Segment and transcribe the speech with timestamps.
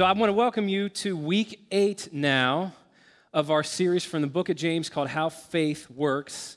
[0.00, 2.72] So I want to welcome you to week eight now
[3.34, 6.56] of our series from the book of James called How Faith Works.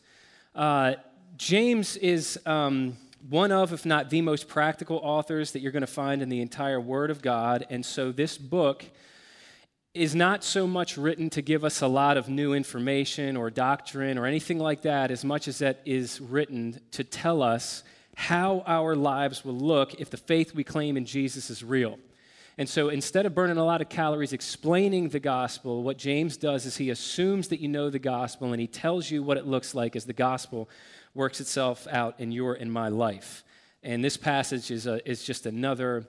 [0.55, 0.93] Uh,
[1.35, 2.95] James is um,
[3.29, 6.39] one of, if not the most practical authors that you're going to find in the
[6.39, 7.65] entire Word of God.
[7.69, 8.85] And so this book
[9.93, 14.17] is not so much written to give us a lot of new information or doctrine
[14.17, 17.83] or anything like that, as much as that is written to tell us
[18.15, 21.99] how our lives will look if the faith we claim in Jesus is real.
[22.57, 26.65] And so instead of burning a lot of calories explaining the gospel, what James does
[26.65, 29.73] is he assumes that you know the gospel and he tells you what it looks
[29.73, 30.69] like as the gospel
[31.15, 33.43] works itself out in your and my life.
[33.81, 36.05] And this passage is, a, is just another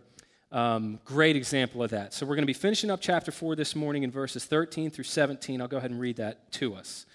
[0.52, 2.12] um, great example of that.
[2.12, 5.04] So we're going to be finishing up chapter 4 this morning in verses 13 through
[5.04, 5.60] 17.
[5.60, 7.06] I'll go ahead and read that to us.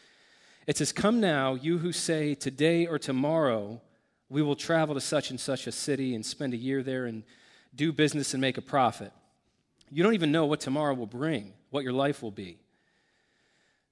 [0.68, 3.80] It says, Come now, you who say, Today or tomorrow
[4.28, 7.24] we will travel to such and such a city and spend a year there and
[7.76, 9.12] do business and make a profit.
[9.92, 12.60] You don't even know what tomorrow will bring, what your life will be.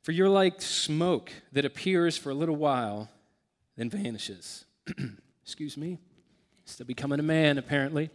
[0.04, 3.10] For you're like smoke that appears for a little while,
[3.76, 4.66] then vanishes.
[5.44, 5.98] Excuse me.
[6.66, 8.10] Still becoming a man, apparently.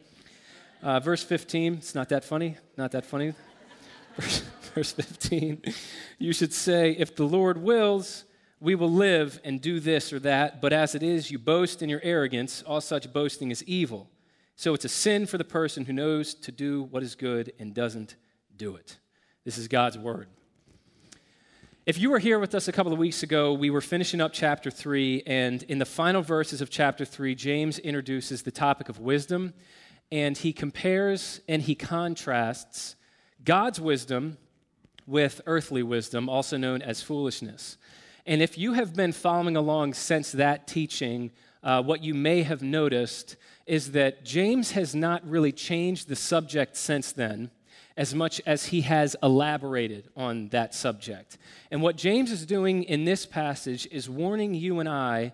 [0.83, 2.57] Uh, verse 15, it's not that funny.
[2.77, 3.35] Not that funny.
[4.17, 4.43] verse,
[4.75, 5.63] verse 15,
[6.19, 8.25] you should say, If the Lord wills,
[8.61, 10.61] we will live and do this or that.
[10.61, 12.63] But as it is, you boast in your arrogance.
[12.63, 14.09] All such boasting is evil.
[14.57, 17.75] So it's a sin for the person who knows to do what is good and
[17.75, 18.17] doesn't
[18.57, 18.99] do it.
[19.45, 20.29] This is God's word.
[21.85, 24.33] If you were here with us a couple of weeks ago, we were finishing up
[24.33, 29.01] chapter 3, and in the final verses of chapter 3, James introduces the topic of
[29.01, 29.53] wisdom
[30.13, 32.97] and he compares and he contrasts
[33.43, 34.37] God's wisdom
[35.07, 37.79] with earthly wisdom, also known as foolishness.
[38.27, 42.63] And if you have been following along since that teaching, uh, what you may have
[42.63, 43.37] noticed
[43.67, 47.51] is that James has not really changed the subject since then
[47.97, 51.39] as much as he has elaborated on that subject.
[51.71, 55.33] And what James is doing in this passage is warning you and I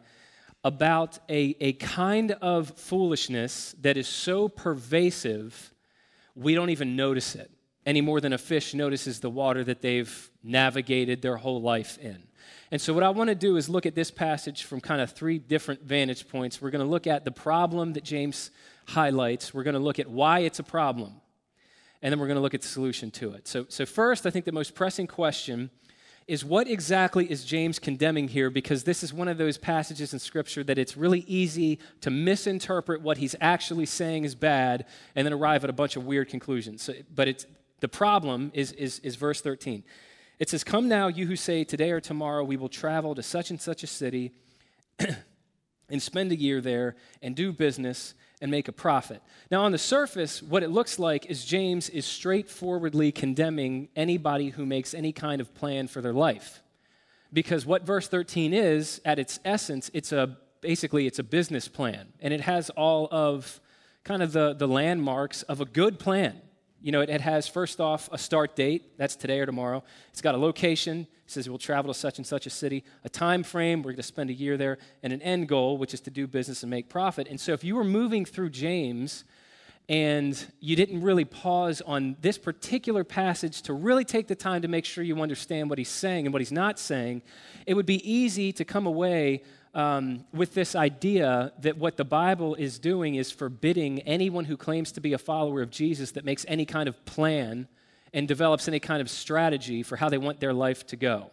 [0.65, 5.73] about a, a kind of foolishness that is so pervasive,
[6.35, 7.51] we don't even notice it
[7.87, 12.28] any more than a fish notices the water that they've navigated their whole life in.
[12.71, 15.13] And so, what I want to do is look at this passage from kind of
[15.13, 16.61] three different vantage points.
[16.61, 18.51] We're going to look at the problem that James
[18.87, 21.15] highlights, we're going to look at why it's a problem,
[22.03, 23.49] and then we're going to look at the solution to it.
[23.49, 25.71] So, so first, I think the most pressing question
[26.27, 28.51] is what exactly is James condemning here?
[28.51, 33.01] Because this is one of those passages in Scripture that it's really easy to misinterpret
[33.01, 34.85] what he's actually saying is bad
[35.17, 36.83] and then arrive at a bunch of weird conclusions.
[36.83, 37.47] So, but it's,
[37.81, 39.83] the problem is, is, is verse 13.
[40.39, 43.51] It says, Come now, you who say, Today or tomorrow we will travel to such
[43.51, 44.33] and such a city
[45.89, 49.21] and spend a year there and do business and make a profit.
[49.51, 54.65] Now, on the surface, what it looks like is James is straightforwardly condemning anybody who
[54.65, 56.63] makes any kind of plan for their life.
[57.33, 62.09] Because what verse 13 is, at its essence, it's a basically it's a business plan,
[62.21, 63.61] and it has all of
[64.05, 66.41] kind of the, the landmarks of a good plan.
[66.81, 69.83] You know, it, it has first off a start date, that's today or tomorrow.
[70.11, 73.09] It's got a location, it says we'll travel to such and such a city, a
[73.09, 76.01] time frame, we're going to spend a year there, and an end goal, which is
[76.03, 77.27] to do business and make profit.
[77.29, 79.25] And so if you were moving through James
[79.89, 84.69] and you didn't really pause on this particular passage to really take the time to
[84.69, 87.23] make sure you understand what he's saying and what he's not saying,
[87.67, 89.43] it would be easy to come away
[89.75, 94.93] um, with this idea that what the Bible is doing is forbidding anyone who claims
[94.93, 97.69] to be a follower of Jesus that makes any kind of plan
[98.13, 101.31] and develops any kind of strategy for how they want their life to go.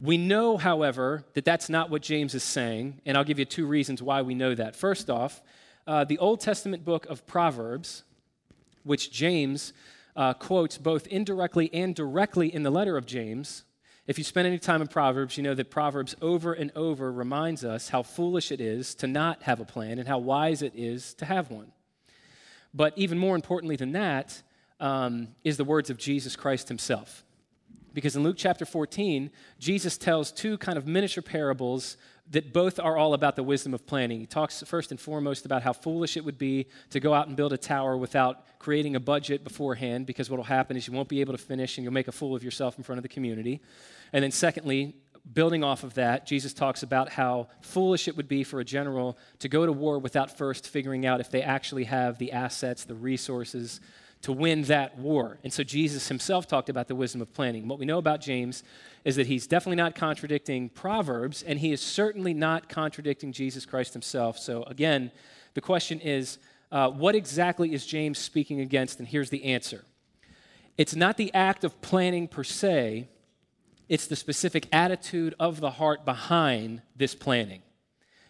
[0.00, 3.66] We know, however, that that's not what James is saying, and I'll give you two
[3.66, 4.74] reasons why we know that.
[4.74, 5.42] First off,
[5.86, 8.04] uh, the Old Testament book of Proverbs,
[8.82, 9.72] which James
[10.16, 13.64] uh, quotes both indirectly and directly in the letter of James,
[14.10, 17.64] if you spend any time in Proverbs, you know that Proverbs over and over reminds
[17.64, 21.14] us how foolish it is to not have a plan and how wise it is
[21.14, 21.70] to have one.
[22.74, 24.42] But even more importantly than that
[24.80, 27.24] um, is the words of Jesus Christ himself.
[27.94, 29.30] Because in Luke chapter 14,
[29.60, 31.96] Jesus tells two kind of miniature parables
[32.30, 34.20] that both are all about the wisdom of planning.
[34.20, 37.36] He talks first and foremost about how foolish it would be to go out and
[37.36, 41.08] build a tower without creating a budget beforehand, because what will happen is you won't
[41.08, 43.08] be able to finish and you'll make a fool of yourself in front of the
[43.08, 43.60] community.
[44.12, 44.94] And then, secondly,
[45.34, 49.18] building off of that, Jesus talks about how foolish it would be for a general
[49.40, 52.94] to go to war without first figuring out if they actually have the assets, the
[52.94, 53.80] resources,
[54.22, 55.38] to win that war.
[55.42, 57.66] And so Jesus himself talked about the wisdom of planning.
[57.68, 58.62] What we know about James
[59.04, 63.94] is that he's definitely not contradicting Proverbs, and he is certainly not contradicting Jesus Christ
[63.94, 64.38] himself.
[64.38, 65.10] So, again,
[65.54, 66.38] the question is
[66.70, 68.98] uh, what exactly is James speaking against?
[68.98, 69.84] And here's the answer
[70.76, 73.08] It's not the act of planning per se,
[73.88, 77.62] it's the specific attitude of the heart behind this planning.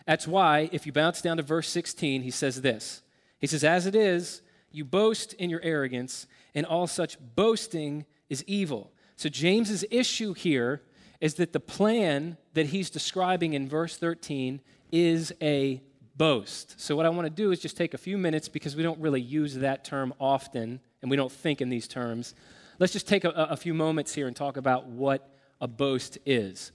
[0.07, 3.03] That's why, if you bounce down to verse 16, he says this
[3.41, 8.45] He says, As it is, you boast in your arrogance, and all such boasting is
[8.47, 8.93] evil.
[9.17, 10.83] So, James's issue here
[11.21, 15.83] is that the plan that he's describing in verse 13 is a
[16.17, 16.81] boast.
[16.81, 18.99] So, what I want to do is just take a few minutes because we don't
[19.01, 22.35] really use that term often and we don't think in these terms.
[22.79, 25.29] Let's just take a, a few moments here and talk about what
[25.61, 26.73] a boast is.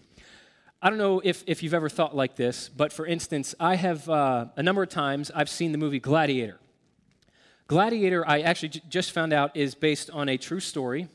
[0.81, 4.07] I don't know if, if you've ever thought like this, but for instance, I have
[4.07, 6.59] uh, a number of times I've seen the movie Gladiator.
[7.67, 11.07] Gladiator, I actually j- just found out, is based on a true story.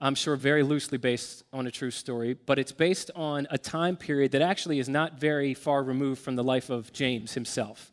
[0.00, 3.96] I'm sure very loosely based on a true story, but it's based on a time
[3.96, 7.92] period that actually is not very far removed from the life of James himself.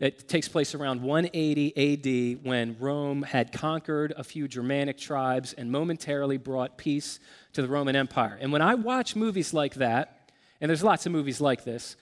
[0.00, 5.70] It takes place around 180 AD when Rome had conquered a few Germanic tribes and
[5.70, 7.20] momentarily brought peace
[7.52, 8.38] to the Roman Empire.
[8.40, 11.94] And when I watch movies like that, and there's lots of movies like this,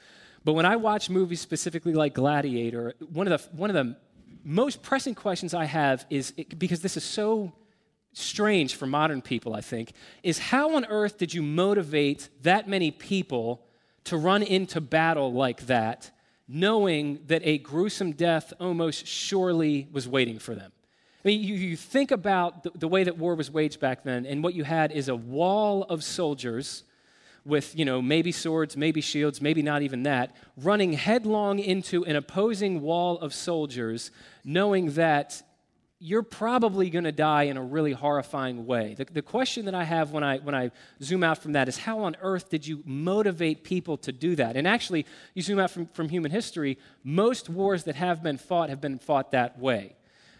[0.44, 3.96] but when I watch movies specifically like Gladiator, one of the, one of the
[4.44, 7.52] most pressing questions I have is because this is so
[8.12, 9.92] strange for modern people, I think,
[10.22, 13.64] is how on earth did you motivate that many people
[14.04, 16.10] to run into battle like that,
[16.48, 20.72] knowing that a gruesome death almost surely was waiting for them?
[21.24, 24.24] I mean, you, you think about the, the way that war was waged back then,
[24.24, 26.84] and what you had is a wall of soldiers
[27.44, 32.16] with, you know, maybe swords, maybe shields, maybe not even that, running headlong into an
[32.16, 34.10] opposing wall of soldiers,
[34.44, 35.42] knowing that
[36.00, 38.94] you're probably going to die in a really horrifying way.
[38.94, 40.70] The, the question that I have when I, when I
[41.02, 44.56] zoom out from that is how on earth did you motivate people to do that?
[44.56, 48.68] And actually, you zoom out from, from human history, most wars that have been fought
[48.70, 49.96] have been fought that way.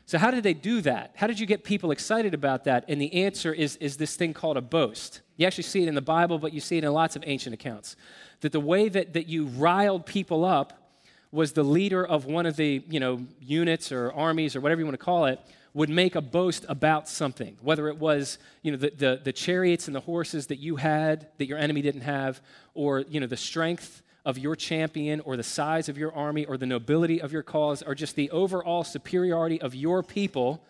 [0.06, 1.12] So, how did they do that?
[1.16, 2.84] How did you get people excited about that?
[2.88, 5.22] And the answer is, is this thing called a boast.
[5.38, 7.54] You actually see it in the Bible, but you see it in lots of ancient
[7.54, 7.96] accounts.
[8.40, 10.92] That the way that, that you riled people up
[11.30, 14.84] was the leader of one of the you know, units or armies or whatever you
[14.84, 15.40] want to call it
[15.74, 19.86] would make a boast about something, whether it was you know, the, the, the chariots
[19.86, 22.40] and the horses that you had that your enemy didn't have,
[22.74, 26.56] or you know, the strength of your champion or the size of your army or
[26.56, 30.64] the nobility of your cause or just the overall superiority of your people.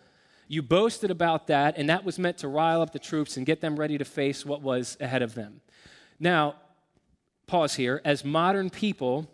[0.51, 3.61] You boasted about that, and that was meant to rile up the troops and get
[3.61, 5.61] them ready to face what was ahead of them.
[6.19, 6.55] Now,
[7.45, 8.01] pause here.
[8.03, 9.29] As modern people,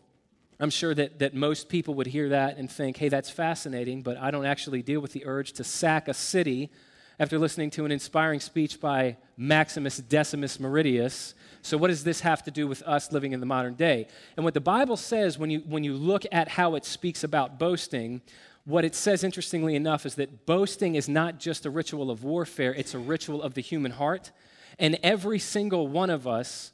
[0.59, 4.17] I'm sure that, that most people would hear that and think, hey, that's fascinating, but
[4.17, 6.69] I don't actually deal with the urge to sack a city
[7.17, 11.33] after listening to an inspiring speech by Maximus Decimus Meridius.
[11.61, 14.09] So, what does this have to do with us living in the modern day?
[14.35, 17.57] And what the Bible says when you, when you look at how it speaks about
[17.57, 18.21] boasting,
[18.65, 22.73] what it says, interestingly enough, is that boasting is not just a ritual of warfare,
[22.73, 24.31] it's a ritual of the human heart.
[24.79, 26.71] And every single one of us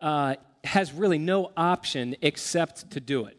[0.00, 3.36] uh, has really no option except to do it.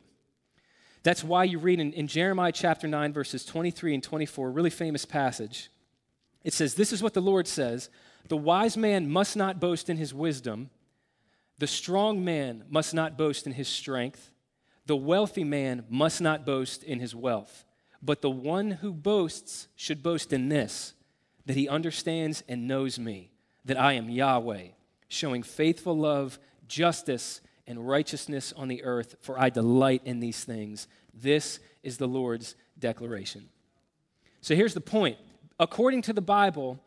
[1.03, 4.69] That's why you read in, in Jeremiah chapter 9, verses 23 and 24, a really
[4.69, 5.69] famous passage.
[6.43, 7.89] It says, This is what the Lord says
[8.27, 10.69] The wise man must not boast in his wisdom,
[11.57, 14.31] the strong man must not boast in his strength,
[14.85, 17.64] the wealthy man must not boast in his wealth.
[18.05, 20.93] But the one who boasts should boast in this
[21.47, 23.31] that he understands and knows me,
[23.65, 24.69] that I am Yahweh,
[25.07, 30.87] showing faithful love, justice, and righteousness on the earth, for I delight in these things.
[31.13, 33.49] This is the Lord's declaration.
[34.41, 35.17] So here's the point
[35.59, 36.79] according to the Bible,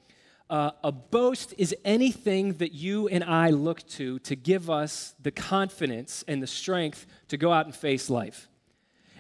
[0.50, 5.30] uh, a boast is anything that you and I look to to give us the
[5.30, 8.48] confidence and the strength to go out and face life.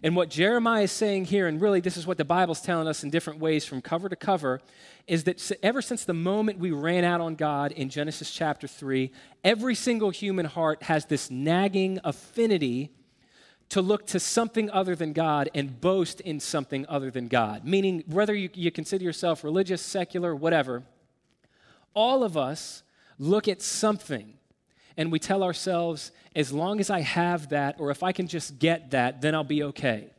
[0.02, 3.02] And what Jeremiah is saying here, and really this is what the Bible's telling us
[3.02, 4.60] in different ways from cover to cover,
[5.06, 9.10] is that ever since the moment we ran out on God in Genesis chapter 3,
[9.42, 12.90] every single human heart has this nagging affinity
[13.70, 17.64] to look to something other than God and boast in something other than God.
[17.64, 20.84] Meaning, whether you, you consider yourself religious, secular, whatever,
[21.92, 22.82] all of us
[23.18, 24.37] look at something
[24.98, 28.58] and we tell ourselves, as long as I have that, or if I can just
[28.58, 30.10] get that, then I'll be okay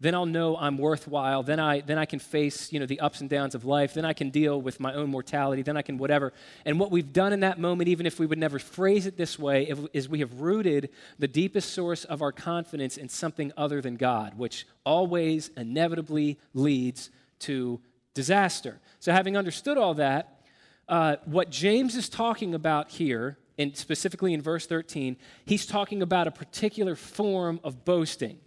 [0.00, 1.42] then I'll know I'm worthwhile.
[1.42, 3.94] Then I, then I can face you know, the ups and downs of life.
[3.94, 5.62] Then I can deal with my own mortality.
[5.62, 6.32] Then I can whatever.
[6.64, 9.38] And what we've done in that moment, even if we would never phrase it this
[9.38, 13.96] way, is we have rooted the deepest source of our confidence in something other than
[13.96, 17.80] God, which always inevitably leads to
[18.14, 18.78] disaster.
[19.00, 20.42] So, having understood all that,
[20.88, 26.26] uh, what James is talking about here, and specifically in verse 13, he's talking about
[26.26, 28.38] a particular form of boasting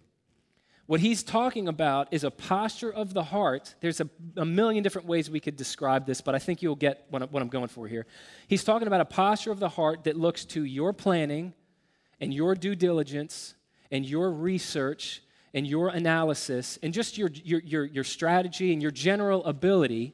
[0.92, 3.76] What he's talking about is a posture of the heart.
[3.80, 7.06] There's a, a million different ways we could describe this, but I think you'll get
[7.10, 8.06] what, I'm going for here.
[8.50, 11.54] He's talking about a posture of the heart that looks to your planning
[12.20, 13.56] and your due diligence
[13.90, 18.92] and your research and your analysis and just your, your, your, your strategy and your
[18.92, 20.14] general ability,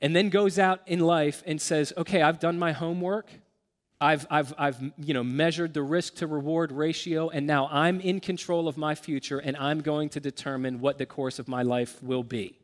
[0.00, 3.30] and then goes out in life and says, okay, I've done my homework.
[4.00, 8.20] I've, I've, I've you know, measured the risk to reward ratio, and now I'm in
[8.20, 12.02] control of my future, and I'm going to determine what the course of my life
[12.02, 12.58] will be.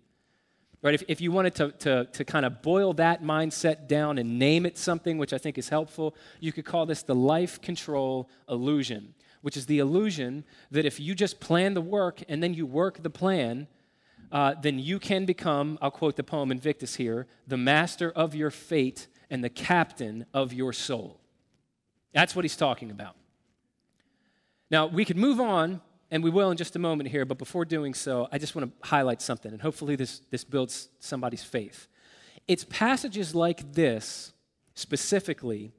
[0.83, 0.95] Right?
[0.95, 4.65] If, if you wanted to, to, to kind of boil that mindset down and name
[4.65, 9.15] it something, which I think is helpful, you could call this the life control illusion,
[9.43, 13.03] which is the illusion that if you just plan the work and then you work
[13.03, 13.67] the plan,
[14.33, 18.51] uh, then you can become, I'll quote the poem Invictus here, the master of your
[18.51, 21.21] fate and the captain of your soul.
[22.17, 23.15] That's what he's talking about.
[24.71, 27.67] Now, we could move on, and we will in just a moment here, but before
[27.67, 31.89] doing so, I just want to highlight something, and hopefully this, this builds somebody's faith.
[32.49, 34.33] It's passages like this,
[34.75, 35.75] specifically,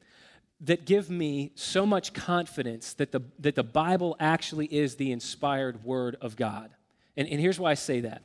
[0.61, 5.83] that give me so much confidence that the, that the Bible actually is the inspired
[5.83, 6.69] word of God.
[7.17, 8.21] And, and here's why I say that.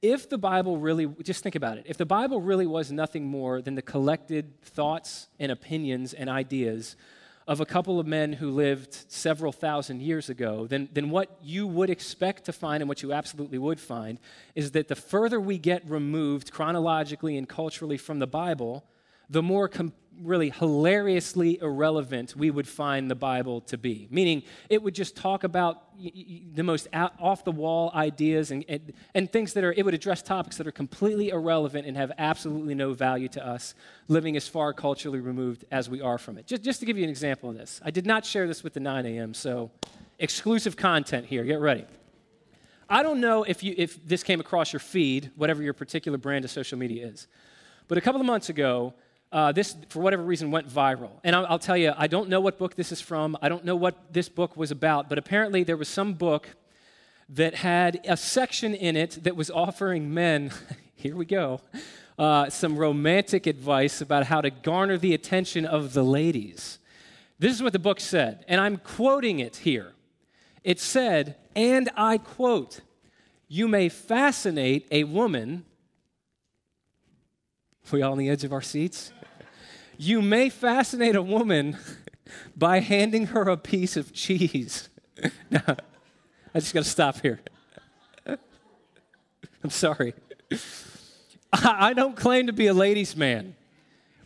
[0.00, 3.60] If the Bible really, just think about it, if the Bible really was nothing more
[3.60, 6.96] than the collected thoughts and opinions and ideas
[7.46, 11.66] of a couple of men who lived several thousand years ago, then, then what you
[11.66, 14.18] would expect to find and what you absolutely would find
[14.54, 18.84] is that the further we get removed chronologically and culturally from the Bible,
[19.32, 24.06] the more com- really hilariously irrelevant we would find the Bible to be.
[24.10, 29.32] Meaning, it would just talk about the most off the wall ideas and, and, and,
[29.32, 32.92] things that are, it would address topics that are completely irrelevant and have absolutely no
[32.92, 33.74] value to us,
[34.06, 36.46] living as far culturally removed as we are from it.
[36.46, 38.74] Just, just to give you an example of this, I did not share this with
[38.74, 39.70] the 9 a.m., so
[40.18, 41.42] exclusive content here.
[41.42, 41.86] Get ready.
[42.88, 46.44] I don't know if, you, if this came across your feed, whatever your particular brand
[46.44, 47.26] of social media is,
[47.88, 48.94] but a couple of months ago,
[49.32, 51.10] uh, this, for whatever reason, went viral.
[51.24, 53.36] And I'll, I'll, tell you, I don't know what book this is from.
[53.40, 56.48] I don't know what this book was about, but apparently there was some book
[57.30, 60.50] that had a section in it that was offering men,
[60.94, 61.60] here we go,
[62.18, 66.78] uh, some romantic advice about how to garner the attention of the ladies.
[67.38, 69.94] This is what the book said, and I'm quoting it here.
[70.62, 72.80] It said, and I quote,
[73.48, 75.64] You may fascinate a woman.
[77.90, 79.12] We all on the edge of our seats?
[80.04, 81.78] You may fascinate a woman
[82.56, 84.88] by handing her a piece of cheese.
[85.50, 85.76] now,
[86.52, 87.40] I just got to stop here.
[88.26, 90.14] I'm sorry.
[91.52, 93.54] I don't claim to be a ladies' man,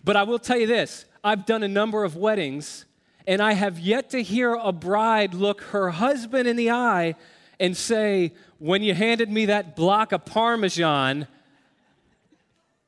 [0.02, 2.86] but I will tell you this I've done a number of weddings,
[3.26, 7.16] and I have yet to hear a bride look her husband in the eye
[7.60, 11.26] and say, When you handed me that block of Parmesan,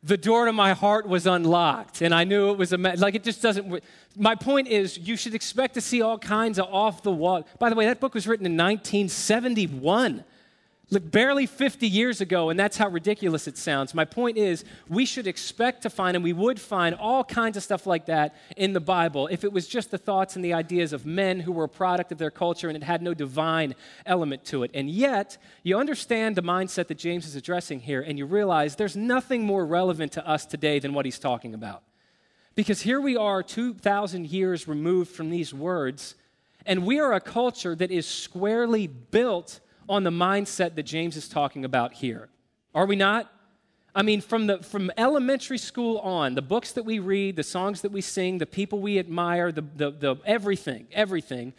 [0.03, 3.25] the door to my heart was unlocked and i knew it was a like it
[3.25, 3.83] just doesn't
[4.19, 7.47] my point is you should expect to see all kinds of off the wall.
[7.59, 10.25] By the way that book was written in 1971
[10.91, 13.95] Look, barely 50 years ago, and that's how ridiculous it sounds.
[13.95, 17.63] My point is, we should expect to find, and we would find, all kinds of
[17.63, 20.95] stuff like that in the Bible if it was just the thoughts and the ideas
[20.95, 23.75] of men who were a product of their culture and it had no divine
[24.07, 24.71] element to it.
[24.73, 28.97] And yet, you understand the mindset that James is addressing here, and you realize there's
[28.97, 31.83] nothing more relevant to us today than what he's talking about.
[32.55, 36.15] Because here we are, 2,000 years removed from these words,
[36.65, 41.29] and we are a culture that is squarely built on the mindset that James is
[41.29, 42.29] talking about here.
[42.75, 43.33] Are we not?
[43.95, 47.81] I mean, from, the, from elementary school on, the books that we read, the songs
[47.81, 51.53] that we sing, the people we admire, the, the, the everything, everything,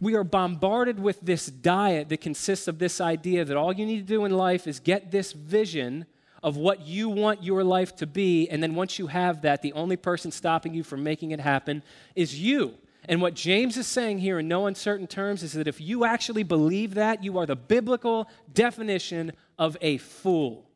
[0.00, 4.06] we are bombarded with this diet that consists of this idea that all you need
[4.06, 6.04] to do in life is get this vision
[6.42, 8.48] of what you want your life to be.
[8.48, 11.82] And then once you have that, the only person stopping you from making it happen
[12.14, 12.74] is you.
[13.08, 16.42] And what James is saying here in no uncertain terms is that if you actually
[16.42, 20.68] believe that, you are the biblical definition of a fool.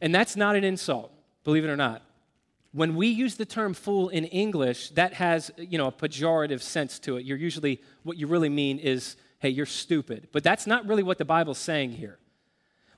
[0.00, 1.12] And that's not an insult,
[1.44, 2.02] believe it or not.
[2.72, 6.98] When we use the term fool in English, that has, you know, a pejorative sense
[7.00, 7.26] to it.
[7.26, 10.28] You're usually what you really mean is, hey, you're stupid.
[10.32, 12.18] But that's not really what the Bible's saying here.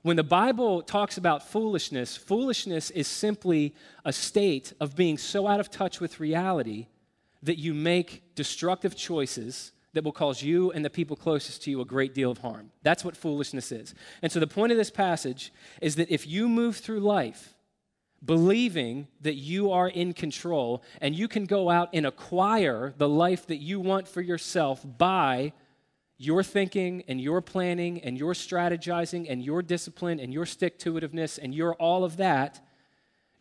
[0.03, 5.59] When the Bible talks about foolishness, foolishness is simply a state of being so out
[5.59, 6.87] of touch with reality
[7.45, 11.79] that you make destructive choices that will cause you and the people closest to you
[11.79, 12.69] a great deal of harm.
[12.83, 13.95] That's what foolishness is.
[14.21, 17.55] And so the point of this passage is that if you move through life
[18.23, 23.47] believing that you are in control and you can go out and acquire the life
[23.47, 25.53] that you want for yourself by
[26.17, 30.93] your thinking and your planning and your strategizing and your discipline and your stick to
[30.93, 32.65] itiveness and your all of that,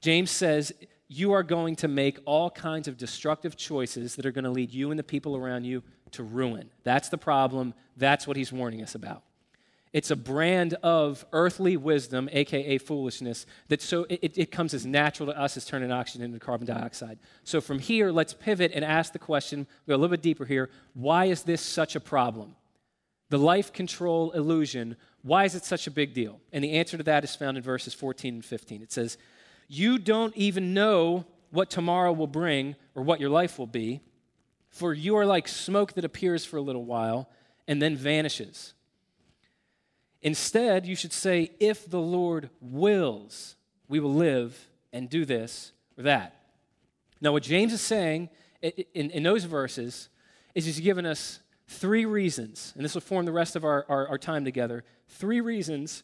[0.00, 0.72] James says
[1.08, 4.72] you are going to make all kinds of destructive choices that are going to lead
[4.72, 5.82] you and the people around you
[6.12, 6.70] to ruin.
[6.82, 7.74] That's the problem.
[7.96, 9.22] That's what he's warning us about.
[9.92, 15.32] It's a brand of earthly wisdom, aka foolishness, that so it, it comes as natural
[15.32, 17.20] to us as turning oxygen into carbon dioxide.
[17.44, 20.68] So from here, let's pivot and ask the question, go a little bit deeper here.
[20.94, 22.56] Why is this such a problem?
[23.30, 26.40] The life control illusion, why is it such a big deal?
[26.52, 28.82] And the answer to that is found in verses 14 and 15.
[28.82, 29.16] It says,
[29.68, 34.00] You don't even know what tomorrow will bring or what your life will be,
[34.68, 37.28] for you are like smoke that appears for a little while
[37.66, 38.74] and then vanishes.
[40.22, 43.56] Instead, you should say, if the Lord wills,
[43.88, 46.40] we will live and do this or that.
[47.20, 48.30] Now, what James is saying
[48.62, 50.08] in, in those verses
[50.54, 54.08] is he's given us three reasons, and this will form the rest of our, our,
[54.08, 54.84] our time together.
[55.08, 56.02] Three reasons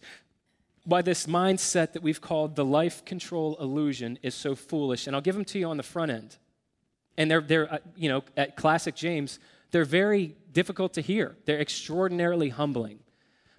[0.85, 5.07] why this mindset that we've called the life control illusion is so foolish.
[5.07, 6.37] And I'll give them to you on the front end.
[7.17, 9.39] And they're, they're uh, you know, at classic James,
[9.71, 11.37] they're very difficult to hear.
[11.45, 13.01] They're extraordinarily humbling.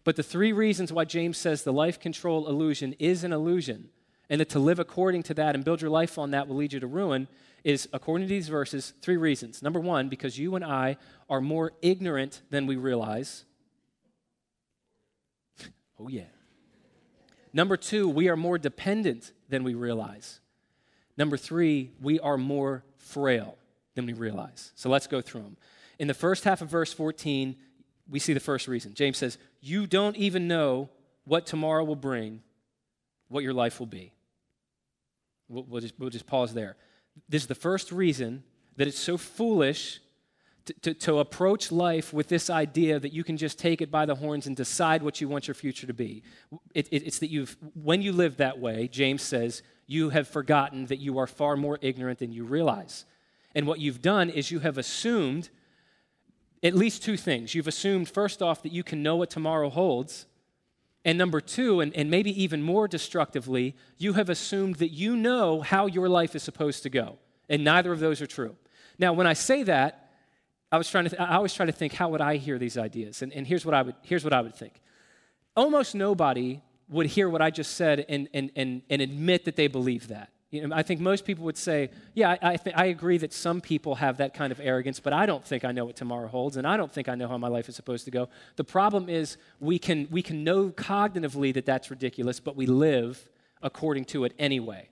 [0.03, 3.89] But the three reasons why James says the life control illusion is an illusion
[4.29, 6.73] and that to live according to that and build your life on that will lead
[6.73, 7.27] you to ruin
[7.63, 9.61] is, according to these verses, three reasons.
[9.61, 10.97] Number one, because you and I
[11.29, 13.45] are more ignorant than we realize.
[15.99, 16.23] oh, yeah.
[17.53, 20.39] Number two, we are more dependent than we realize.
[21.17, 23.57] Number three, we are more frail
[23.95, 24.71] than we realize.
[24.75, 25.57] So let's go through them.
[25.99, 27.55] In the first half of verse 14,
[28.09, 28.93] we see the first reason.
[28.93, 30.89] James says, You don't even know
[31.25, 32.41] what tomorrow will bring,
[33.27, 34.13] what your life will be.
[35.47, 36.75] We'll, we'll, just, we'll just pause there.
[37.27, 38.43] This is the first reason
[38.77, 39.99] that it's so foolish
[40.81, 44.15] to, to, approach life with this idea that you can just take it by the
[44.15, 46.23] horns and decide what you want your future to be.
[46.73, 50.85] It, it, it's that you've, when you live that way, James says, you have forgotten
[50.87, 53.05] that you are far more ignorant than you realize.
[53.53, 55.49] And what you've done is you have assumed
[56.63, 57.55] at least two things.
[57.55, 60.25] You've assumed, first off, that you can know what tomorrow holds.
[61.03, 65.61] And number two, and, and maybe even more destructively, you have assumed that you know
[65.61, 67.17] how your life is supposed to go.
[67.49, 68.55] And neither of those are true.
[68.99, 70.00] Now, when I say that,
[70.71, 72.77] I was trying to th- I always try to think, how would I hear these
[72.77, 73.21] ideas?
[73.21, 74.81] And, and here's, what I would, here's what I would think.
[75.55, 79.67] Almost nobody would hear what I just said and, and, and, and admit that they
[79.67, 80.29] believe that.
[80.49, 83.31] You know, I think most people would say, yeah, I, I, th- I, agree that
[83.31, 86.27] some people have that kind of arrogance, but I don't think I know what tomorrow
[86.27, 88.27] holds, and I don't think I know how my life is supposed to go.
[88.57, 93.29] The problem is we can, we can know cognitively that that's ridiculous, but we live
[93.61, 94.89] according to it anyway.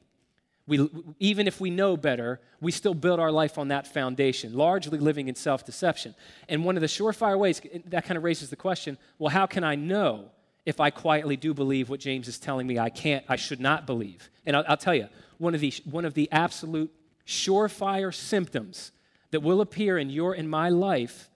[0.70, 0.88] We,
[1.20, 5.28] even if we know better, we still build our life on that foundation, largely living
[5.28, 6.14] in self deception.
[6.48, 9.64] And one of the surefire ways that kind of raises the question well, how can
[9.64, 10.30] I know
[10.68, 13.88] if I quietly do believe what James is telling me I can't, I should not
[13.88, 14.30] believe?
[14.46, 15.08] And I'll, I'll tell you,
[15.40, 16.94] one of the, one of the absolute
[17.26, 18.92] surefire symptoms
[19.32, 21.30] that will appear in your and my life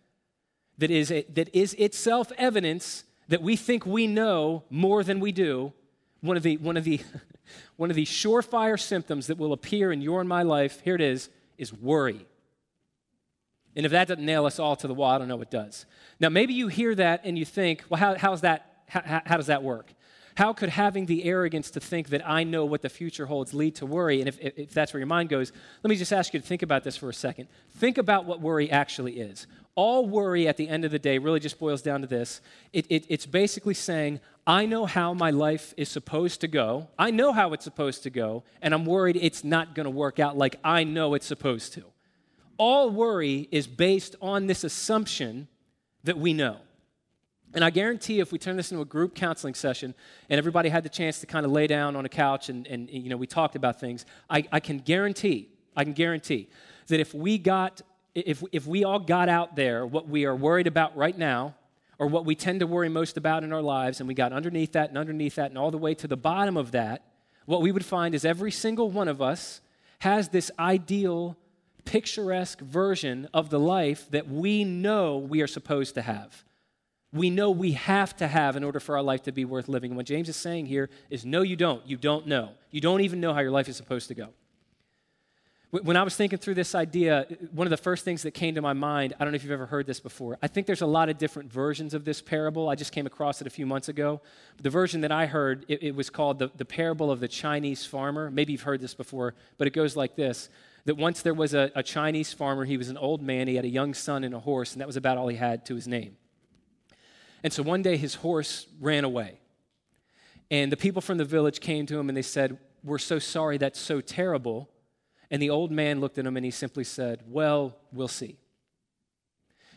[0.78, 5.32] that is, a, that is itself evidence that we think we know more than we
[5.32, 5.74] do.
[6.24, 7.02] One of the, one of the,
[7.76, 11.02] one of the surefire symptoms that will appear in your and my life, here it
[11.02, 12.26] is, is worry.
[13.76, 15.86] And if that doesn't nail us all to the wall, I don't know what does.
[16.22, 19.48] Now, maybe you hear that and you think, well, how, how's that, how, how does
[19.48, 19.94] that work?
[20.36, 23.76] How could having the arrogance to think that I know what the future holds lead
[23.76, 24.20] to worry?
[24.20, 25.52] And if, if that's where your mind goes,
[25.84, 27.50] let me just ask you to think about this for a second.
[27.72, 29.46] Think about what worry actually is.
[29.76, 32.42] All worry at the end of the day really just boils down to this
[32.74, 36.90] it, it, it's basically saying, I know how my life is supposed to go.
[37.00, 40.20] I know how it's supposed to go, and I'm worried it's not going to work
[40.20, 41.84] out like I know it's supposed to.
[42.58, 45.48] All worry is based on this assumption
[46.04, 46.58] that we know.
[47.54, 49.94] And I guarantee if we turn this into a group counseling session
[50.30, 52.90] and everybody had the chance to kind of lay down on a couch and, and
[52.90, 56.50] you know, we talked about things, I, I can guarantee, I can guarantee
[56.88, 57.82] that if we got,
[58.15, 61.56] if, if we all got out there what we are worried about right now,
[61.99, 64.73] or what we tend to worry most about in our lives, and we got underneath
[64.73, 67.04] that and underneath that and all the way to the bottom of that,
[67.45, 69.62] what we would find is every single one of us
[69.99, 71.38] has this ideal,
[71.86, 76.43] picturesque version of the life that we know we are supposed to have
[77.13, 79.91] we know we have to have in order for our life to be worth living.
[79.91, 81.86] And what James is saying here is no, you don't.
[81.88, 82.49] You don't know.
[82.71, 84.30] You don't even know how your life is supposed to go.
[85.82, 88.62] When I was thinking through this idea, one of the first things that came to
[88.62, 90.38] my mind, I don't know if you've ever heard this before.
[90.40, 92.70] I think there's a lot of different versions of this parable.
[92.70, 94.22] I just came across it a few months ago.
[94.62, 97.88] The version that I heard, it, it was called the, the parable of the Chinese
[97.88, 98.30] farmer.
[98.30, 100.48] Maybe you've heard this before, but it goes like this
[100.86, 103.66] that once there was a, a Chinese farmer, he was an old man, he had
[103.66, 105.88] a young son and a horse, and that was about all he had to his
[105.88, 106.18] name.
[107.42, 109.40] And so one day his horse ran away.
[110.52, 113.58] And the people from the village came to him and they said, We're so sorry,
[113.58, 114.70] that's so terrible.
[115.34, 118.38] And the old man looked at him and he simply said, Well, we'll see.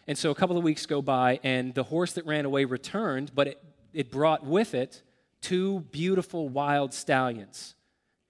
[0.07, 3.33] And so a couple of weeks go by, and the horse that ran away returned,
[3.35, 3.64] but it,
[3.95, 5.03] it brought with it
[5.40, 7.75] two beautiful wild stallions.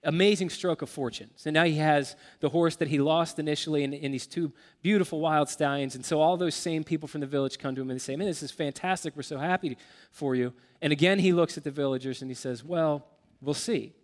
[0.03, 1.29] Amazing stroke of fortune.
[1.35, 5.19] So now he has the horse that he lost initially and, and, these two beautiful
[5.19, 5.95] wild stallions.
[5.95, 8.15] And so all those same people from the village come to him and they say,
[8.15, 9.17] Man, this is fantastic.
[9.17, 9.75] We're so happy
[10.11, 10.53] for you.
[10.81, 13.05] And again, he looks at the villagers and he says, Well,
[13.41, 13.96] we'll see.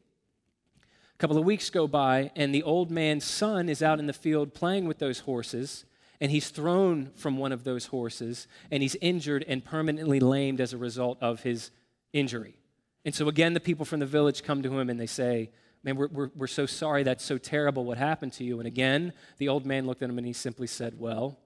[1.24, 4.12] A couple of weeks go by, and the old man's son is out in the
[4.12, 5.86] field playing with those horses
[6.20, 10.74] and he's thrown from one of those horses, and he's injured and permanently lamed as
[10.74, 11.72] a result of his
[12.12, 12.58] injury.
[13.06, 15.50] And so, again, the people from the village come to him and they say,
[15.84, 17.04] Man, we're, we're, we're so sorry.
[17.04, 18.60] That's so terrible what happened to you.
[18.60, 21.38] And again, the old man looked at him and he simply said, Well,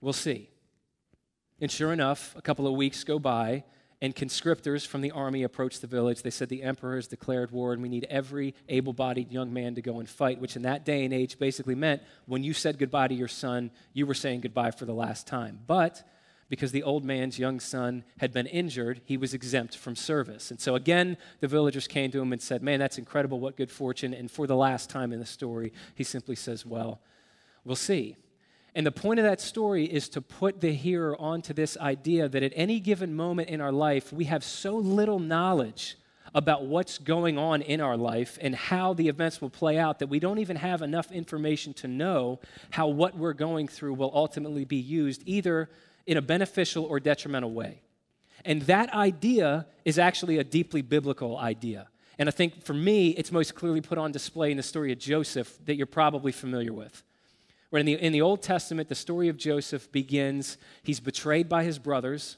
[0.00, 0.48] we'll see.
[1.60, 3.64] And sure enough, a couple of weeks go by,
[4.04, 6.20] and conscriptors from the army approached the village.
[6.20, 9.76] They said, The emperor has declared war, and we need every able bodied young man
[9.76, 12.78] to go and fight, which in that day and age basically meant when you said
[12.78, 15.58] goodbye to your son, you were saying goodbye for the last time.
[15.66, 16.06] But
[16.50, 20.50] because the old man's young son had been injured, he was exempt from service.
[20.50, 23.40] And so again, the villagers came to him and said, Man, that's incredible.
[23.40, 24.12] What good fortune.
[24.12, 27.00] And for the last time in the story, he simply says, Well,
[27.64, 28.16] we'll see.
[28.74, 32.42] And the point of that story is to put the hearer onto this idea that
[32.42, 35.96] at any given moment in our life, we have so little knowledge
[36.34, 40.08] about what's going on in our life and how the events will play out that
[40.08, 44.64] we don't even have enough information to know how what we're going through will ultimately
[44.64, 45.70] be used either
[46.06, 47.80] in a beneficial or detrimental way.
[48.44, 51.86] And that idea is actually a deeply biblical idea.
[52.18, 54.98] And I think for me, it's most clearly put on display in the story of
[54.98, 57.02] Joseph that you're probably familiar with.
[57.74, 61.64] Where in the, in the Old Testament, the story of Joseph begins he's betrayed by
[61.64, 62.36] his brothers.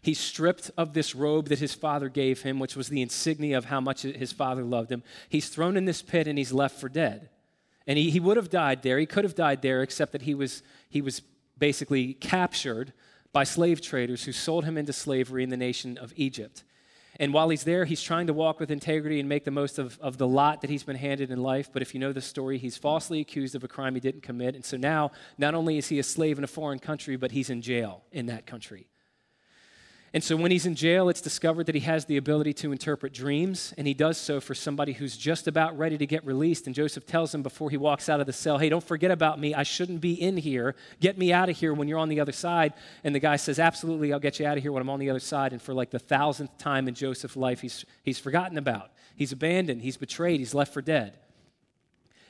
[0.00, 3.64] He's stripped of this robe that his father gave him, which was the insignia of
[3.64, 5.02] how much his father loved him.
[5.28, 7.30] He's thrown in this pit and he's left for dead.
[7.84, 9.00] And he, he would have died there.
[9.00, 11.20] He could have died there, except that he was, he was
[11.58, 12.92] basically captured
[13.32, 16.62] by slave traders who sold him into slavery in the nation of Egypt.
[17.22, 19.96] And while he's there, he's trying to walk with integrity and make the most of,
[20.00, 21.70] of the lot that he's been handed in life.
[21.72, 24.56] But if you know the story, he's falsely accused of a crime he didn't commit.
[24.56, 27.48] And so now, not only is he a slave in a foreign country, but he's
[27.48, 28.88] in jail in that country.
[30.14, 33.14] And so when he's in jail, it's discovered that he has the ability to interpret
[33.14, 36.66] dreams, and he does so for somebody who's just about ready to get released.
[36.66, 39.40] And Joseph tells him before he walks out of the cell, Hey, don't forget about
[39.40, 39.54] me.
[39.54, 40.74] I shouldn't be in here.
[41.00, 42.74] Get me out of here when you're on the other side.
[43.04, 45.08] And the guy says, Absolutely, I'll get you out of here when I'm on the
[45.08, 45.52] other side.
[45.52, 48.90] And for like the thousandth time in Joseph's life, he's, he's forgotten about.
[49.16, 51.14] He's abandoned, he's betrayed, he's left for dead.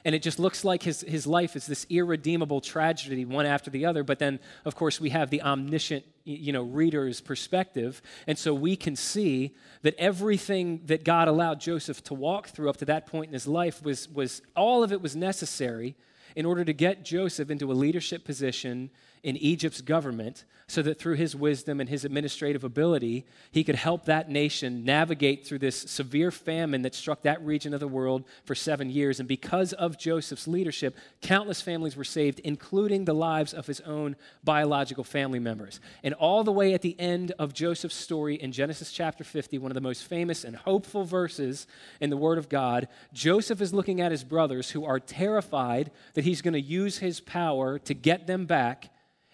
[0.04, 3.86] And it just looks like his, his life is this irredeemable tragedy, one after the
[3.86, 4.02] other.
[4.02, 8.02] But then, of course, we have the omniscient you know, reader's perspective.
[8.26, 12.76] And so we can see that everything that God allowed Joseph to walk through up
[12.78, 15.96] to that point in his life was, was all of it was necessary
[16.34, 18.90] in order to get Joseph into a leadership position
[19.22, 24.06] in Egypt's government so that through his wisdom and his administrative ability, he could help
[24.06, 28.54] that nation navigate through this severe famine that struck that region of the world for
[28.54, 29.20] seven years.
[29.20, 34.16] And because of Joseph's leadership, countless families were saved, including the lives of his own
[34.42, 35.78] biological family members.
[36.02, 39.70] And all the way at the end of Joseph's story in Genesis chapter 50, one
[39.70, 41.66] of the most famous and hopeful verses
[42.00, 46.24] in the Word of God, Joseph is looking at his brothers who are terrified that
[46.24, 48.88] he's going to use his power to get them back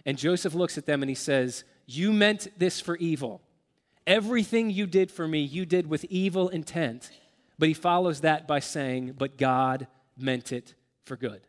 [0.08, 3.42] and Joseph looks at them and he says, You meant this for evil.
[4.06, 7.10] Everything you did for me, you did with evil intent.
[7.58, 11.42] But he follows that by saying, But God meant it for good.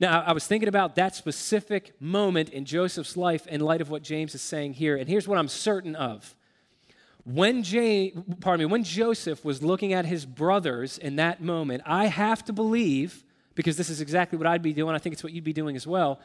[0.00, 4.02] Now, I was thinking about that specific moment in Joseph's life in light of what
[4.02, 4.96] James is saying here.
[4.96, 6.34] And here's what I'm certain of.
[7.22, 12.06] When, James, pardon me, when Joseph was looking at his brothers in that moment, I
[12.06, 15.34] have to believe, because this is exactly what I'd be doing, I think it's what
[15.34, 16.18] you'd be doing as well,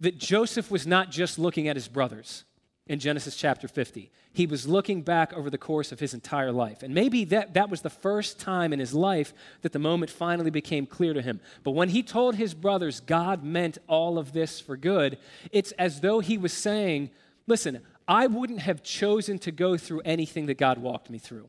[0.00, 2.44] that Joseph was not just looking at his brothers
[2.86, 4.10] in Genesis chapter 50.
[4.32, 6.82] He was looking back over the course of his entire life.
[6.82, 10.50] And maybe that, that was the first time in his life that the moment finally
[10.50, 11.40] became clear to him.
[11.64, 15.18] But when he told his brothers God meant all of this for good,
[15.52, 17.10] it's as though he was saying,
[17.46, 21.48] Listen, I wouldn't have chosen to go through anything that God walked me through.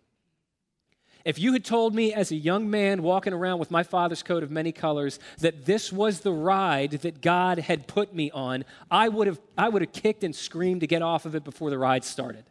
[1.25, 4.41] If you had told me as a young man walking around with my father's coat
[4.41, 9.09] of many colors that this was the ride that God had put me on, I
[9.09, 11.77] would have, I would have kicked and screamed to get off of it before the
[11.77, 12.45] ride started.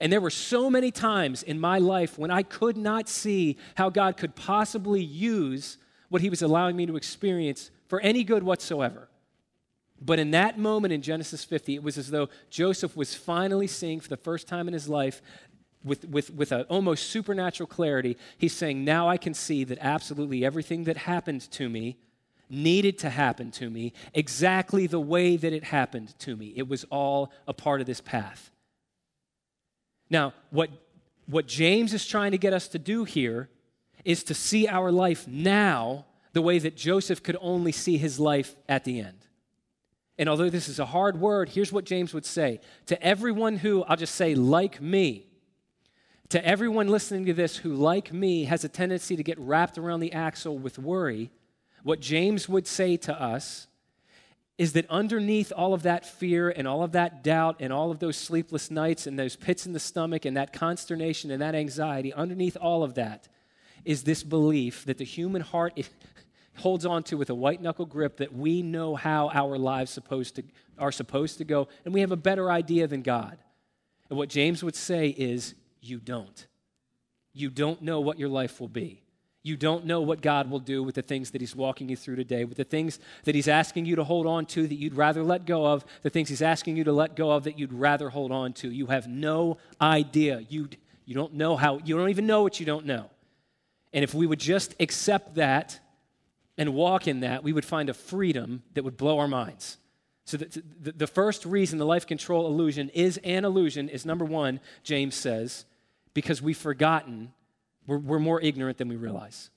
[0.00, 3.90] And there were so many times in my life when I could not see how
[3.90, 5.76] God could possibly use
[6.08, 9.08] what He was allowing me to experience for any good whatsoever.
[10.00, 13.98] But in that moment in Genesis 50, it was as though Joseph was finally seeing
[13.98, 15.20] for the first time in his life
[15.84, 18.16] with, with, with an almost supernatural clarity.
[18.36, 21.96] He's saying, Now I can see that absolutely everything that happened to me
[22.50, 26.52] needed to happen to me exactly the way that it happened to me.
[26.56, 28.50] It was all a part of this path.
[30.10, 30.70] Now, what,
[31.26, 33.50] what James is trying to get us to do here
[34.04, 38.56] is to see our life now the way that Joseph could only see his life
[38.68, 39.26] at the end.
[40.18, 43.84] And although this is a hard word, here's what James would say to everyone who,
[43.84, 45.27] I'll just say, like me,
[46.30, 50.00] to everyone listening to this who, like me, has a tendency to get wrapped around
[50.00, 51.30] the axle with worry,
[51.82, 53.66] what James would say to us
[54.58, 58.00] is that underneath all of that fear and all of that doubt and all of
[58.00, 62.12] those sleepless nights and those pits in the stomach and that consternation and that anxiety,
[62.12, 63.28] underneath all of that
[63.84, 65.78] is this belief that the human heart
[66.56, 70.34] holds on to with a white knuckle grip that we know how our lives supposed
[70.34, 70.42] to,
[70.76, 73.38] are supposed to go, and we have a better idea than God.
[74.10, 76.46] And what James would say is, you don't.
[77.32, 79.02] You don't know what your life will be.
[79.42, 82.16] You don't know what God will do with the things that He's walking you through
[82.16, 85.22] today, with the things that He's asking you to hold on to that you'd rather
[85.22, 88.10] let go of, the things He's asking you to let go of that you'd rather
[88.10, 88.70] hold on to.
[88.70, 90.44] You have no idea.
[90.48, 90.68] You,
[91.06, 93.08] you don't know how, you don't even know what you don't know.
[93.92, 95.80] And if we would just accept that
[96.58, 99.78] and walk in that, we would find a freedom that would blow our minds.
[100.28, 104.26] So, the, the, the, first reason the life control illusion is an illusion is number
[104.26, 105.64] one, James says,
[106.12, 107.32] because we've forgotten,
[107.86, 109.48] we're, we're more ignorant than we realize.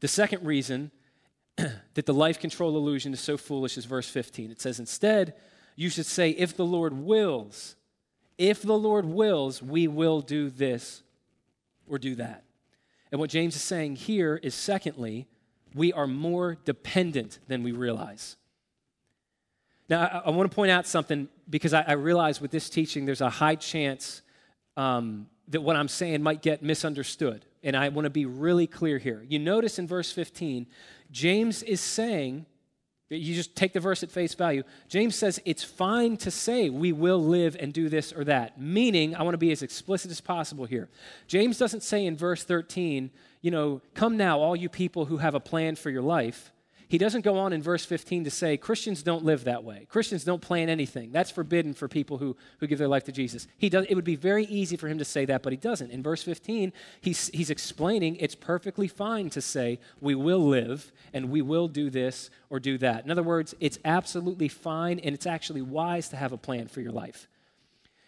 [0.00, 0.90] The second reason
[1.56, 4.50] that the life control illusion is so foolish is verse 15.
[4.50, 5.34] It says, Instead,
[5.76, 7.76] you should say, If the Lord wills,
[8.38, 11.04] if the Lord wills, we will do this
[11.86, 12.42] or do that.
[13.12, 15.28] And what James is saying here is, secondly,
[15.76, 18.36] we are more dependent than we realize.
[19.90, 23.04] Now, I, I want to point out something because I, I, realize with this teaching
[23.04, 24.22] there's a high chance
[24.76, 27.44] um, that what I'm saying might get misunderstood.
[27.62, 29.22] And I want to be really clear here.
[29.28, 30.66] You notice in verse 15,
[31.10, 32.46] James is saying,
[33.10, 34.62] you just take the verse at face value.
[34.88, 39.16] James says it's fine to say we will live and do this or that, meaning,
[39.16, 40.88] I want to be as explicit as possible here.
[41.26, 43.10] James doesn't say in verse 13,
[43.42, 46.52] you know, come now, all you people who have a plan for your life.
[46.90, 49.86] He doesn't go on in verse 15 to say Christians don't live that way.
[49.88, 51.12] Christians don't plan anything.
[51.12, 53.46] That's forbidden for people who, who give their life to Jesus.
[53.58, 55.92] He does, it would be very easy for him to say that, but he doesn't.
[55.92, 61.30] In verse 15, he's, he's explaining it's perfectly fine to say we will live and
[61.30, 63.04] we will do this or do that.
[63.04, 66.80] In other words, it's absolutely fine and it's actually wise to have a plan for
[66.80, 67.28] your life.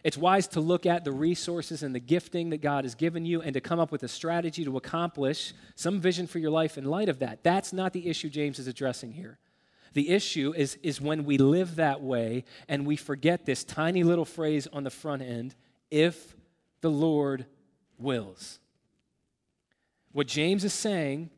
[0.05, 3.41] It's wise to look at the resources and the gifting that God has given you
[3.41, 6.85] and to come up with a strategy to accomplish some vision for your life in
[6.85, 7.45] light of that.
[7.45, 9.39] That's not the issue James is addressing here.
[9.93, 14.25] The issue is, is when we live that way and we forget this tiny little
[14.25, 15.55] phrase on the front end
[15.91, 16.35] if
[16.81, 17.47] the Lord
[17.99, 18.59] wills.
[20.11, 21.31] What James is saying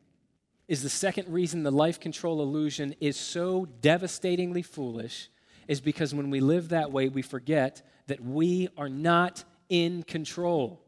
[0.67, 5.29] is the second reason the life control illusion is so devastatingly foolish
[5.67, 10.81] is because when we live that way, we forget that we are not in control.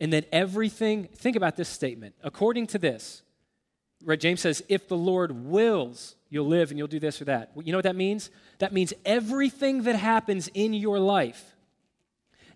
[0.00, 2.14] And that everything, think about this statement.
[2.22, 3.22] According to this,
[4.04, 7.50] right, James says, if the Lord wills, you'll live and you'll do this or that.
[7.56, 8.30] You know what that means?
[8.58, 11.56] That means everything that happens in your life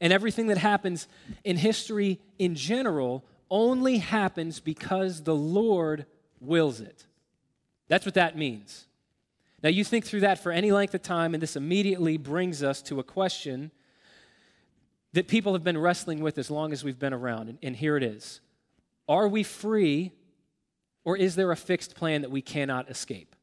[0.01, 1.07] and everything that happens
[1.45, 6.07] in history in general only happens because the Lord
[6.41, 7.07] wills it.
[7.89, 8.87] That's what that means.
[9.65, 12.83] Now, you think through that for any length of time, and this immediately brings us
[12.83, 13.71] to a question
[15.15, 17.49] that people have been wrestling with as long as we've been around.
[17.49, 18.43] And, and here it is
[19.09, 20.13] Are we free,
[21.03, 23.35] or is there a fixed plan that we cannot escape?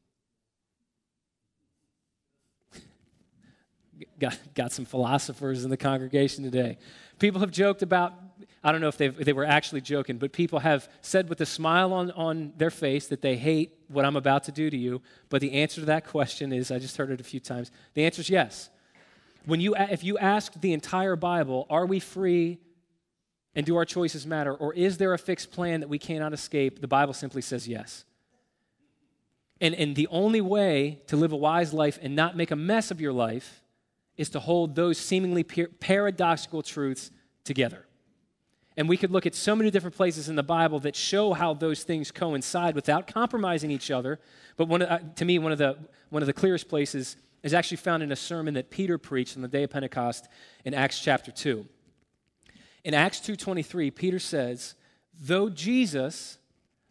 [4.20, 6.78] got, got some philosophers in the congregation today.
[7.18, 8.31] People have joked about
[8.64, 11.92] I don't know if, they were actually joking, but people have said with a smile
[11.92, 15.02] on, on their face that they hate what I'm about to do to you.
[15.30, 17.72] But the answer to that question is I just heard it a few times.
[17.94, 18.70] The answer is yes.
[19.46, 22.58] When you, if you ask the entire Bible, are we free
[23.56, 24.54] and do our choices matter?
[24.54, 26.80] Or is there a fixed plan that we cannot escape?
[26.80, 28.04] The Bible simply says yes.
[29.60, 32.92] And, and the only way to live a wise life and not make a mess
[32.92, 33.62] of your life
[34.16, 37.10] is to hold those seemingly paradoxical truths
[37.44, 37.86] together.
[38.76, 41.54] And we could look at so many different places in the Bible that show how
[41.54, 44.18] those things coincide without compromising each other.
[44.56, 45.76] But one, uh, to me, one of, the,
[46.08, 49.42] one of the clearest places is actually found in a sermon that Peter preached on
[49.42, 50.28] the day of Pentecost
[50.64, 51.66] in Acts chapter 2.
[52.84, 54.74] In Acts 2:23, Peter says,
[55.14, 56.38] "Though Jesus,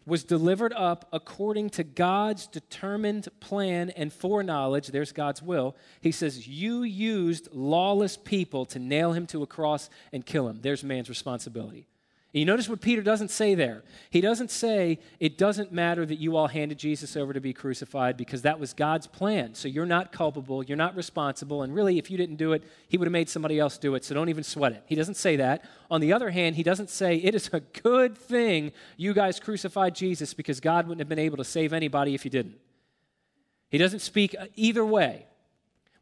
[0.05, 4.87] was delivered up according to God's determined plan and foreknowledge.
[4.87, 5.75] There's God's will.
[6.01, 10.59] He says, You used lawless people to nail him to a cross and kill him.
[10.61, 11.87] There's man's responsibility.
[12.33, 13.83] You notice what Peter doesn't say there.
[14.09, 18.15] He doesn't say, it doesn't matter that you all handed Jesus over to be crucified
[18.15, 19.53] because that was God's plan.
[19.53, 22.97] So you're not culpable, you're not responsible, and really, if you didn't do it, he
[22.97, 24.83] would have made somebody else do it, so don't even sweat it.
[24.85, 25.65] He doesn't say that.
[25.89, 29.93] On the other hand, he doesn't say, it is a good thing you guys crucified
[29.93, 32.55] Jesus because God wouldn't have been able to save anybody if you didn't.
[33.69, 35.25] He doesn't speak uh, either way.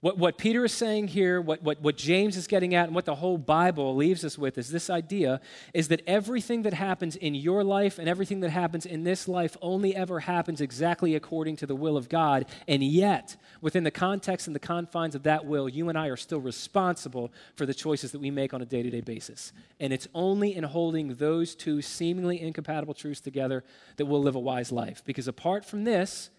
[0.02, 3.04] What, what Peter is saying here, what, what, what James is getting at, and what
[3.04, 5.42] the whole Bible leaves us with is this idea
[5.74, 9.58] is that everything that happens in your life and everything that happens in this life
[9.62, 12.46] only ever happens exactly according to the will of God.
[12.66, 16.18] And yet, within the context and the confines of that will, you and I are
[16.18, 19.52] still responsible for the choices that we make on a day to day basis.
[19.82, 23.66] And it's only in holding those two seemingly incompatible truths together
[23.98, 25.04] that we'll live a wise life.
[25.04, 26.30] Because apart from this,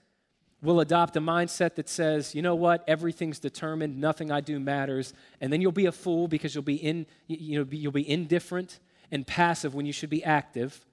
[0.62, 5.14] will adopt a mindset that says, you know what, everything's determined, nothing I do matters,
[5.40, 8.78] and then you'll be a fool because you'll be in, you know, you'll be indifferent
[9.10, 10.84] and passive when you should be active.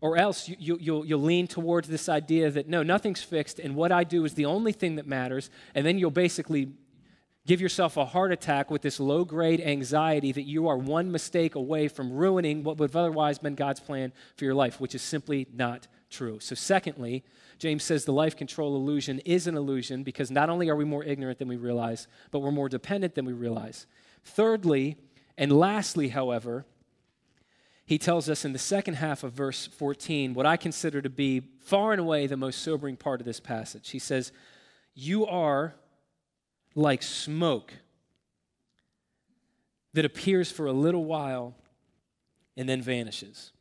[0.00, 3.74] Or else you, you, you'll, you'll lean towards this idea that no, nothing's fixed, and
[3.74, 6.72] what I do is the only thing that matters, and then you'll basically
[7.50, 11.56] give yourself a heart attack with this low grade anxiety that you are one mistake
[11.56, 15.02] away from ruining what would have otherwise been God's plan for your life, which is
[15.02, 16.38] simply not true.
[16.38, 17.24] So, secondly,
[17.58, 21.02] James says the life control illusion is an illusion because not only are we more
[21.02, 23.88] ignorant than we realize, but we're more dependent than we realize.
[24.22, 24.96] Thirdly,
[25.36, 26.66] and lastly, however,
[27.84, 31.42] he tells us in the second half of verse 14 what I consider to be
[31.58, 33.90] far and away the most sobering part of this passage.
[33.90, 34.30] He says,
[34.94, 35.74] You are
[36.74, 37.72] like smoke
[39.92, 41.54] that appears for a little while
[42.56, 43.52] and then vanishes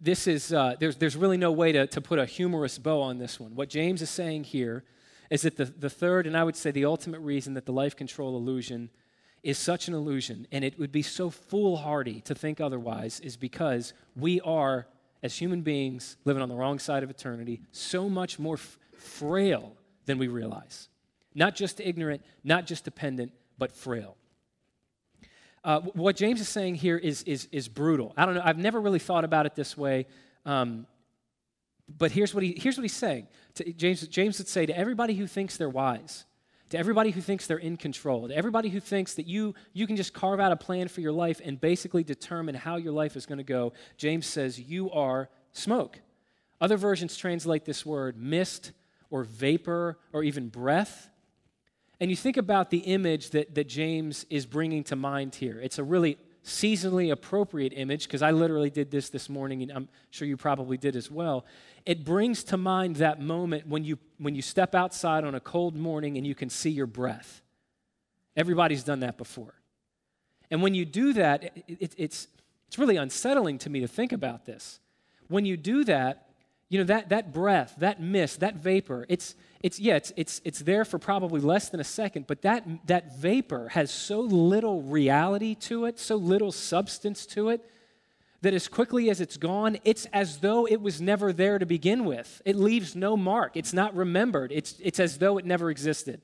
[0.00, 3.18] this is, uh, there's, there's really no way to, to put a humorous bow on
[3.18, 3.54] this one.
[3.54, 4.84] What James is saying here
[5.30, 7.94] is that the, the third, and I would say the ultimate reason that the life
[7.94, 8.90] control illusion
[9.42, 13.94] is such an illusion, and it would be so foolhardy to think otherwise, is because
[14.14, 14.86] we are,
[15.22, 19.74] as human beings living on the wrong side of eternity, so much more f- frail
[20.04, 20.89] than we realize.
[21.34, 24.16] Not just ignorant, not just dependent, but frail.
[25.62, 28.14] Uh, what James is saying here is, is, is brutal.
[28.16, 30.06] I don't know, I've never really thought about it this way.
[30.46, 30.86] Um,
[31.98, 33.26] but here's what, he, here's what he's saying.
[33.56, 36.24] To, James, James would say to everybody who thinks they're wise,
[36.70, 39.96] to everybody who thinks they're in control, to everybody who thinks that you, you can
[39.96, 43.26] just carve out a plan for your life and basically determine how your life is
[43.26, 46.00] going to go, James says, You are smoke.
[46.60, 48.72] Other versions translate this word mist
[49.10, 51.09] or vapor or even breath.
[52.00, 55.60] And you think about the image that, that James is bringing to mind here.
[55.60, 59.88] It's a really seasonally appropriate image because I literally did this this morning, and I'm
[60.10, 61.44] sure you probably did as well.
[61.84, 65.76] It brings to mind that moment when you, when you step outside on a cold
[65.76, 67.42] morning and you can see your breath.
[68.36, 69.54] Everybody's done that before.
[70.50, 72.28] And when you do that, it, it, it's,
[72.68, 74.80] it's really unsettling to me to think about this.
[75.28, 76.29] When you do that,
[76.70, 80.60] you know, that, that breath, that mist, that vapor, it's, it's yeah, it's, it's, it's
[80.60, 85.56] there for probably less than a second, but that, that vapor has so little reality
[85.56, 87.68] to it, so little substance to it,
[88.42, 92.04] that as quickly as it's gone, it's as though it was never there to begin
[92.04, 92.40] with.
[92.44, 93.56] It leaves no mark.
[93.56, 94.52] It's not remembered.
[94.52, 96.22] It's, it's as though it never existed.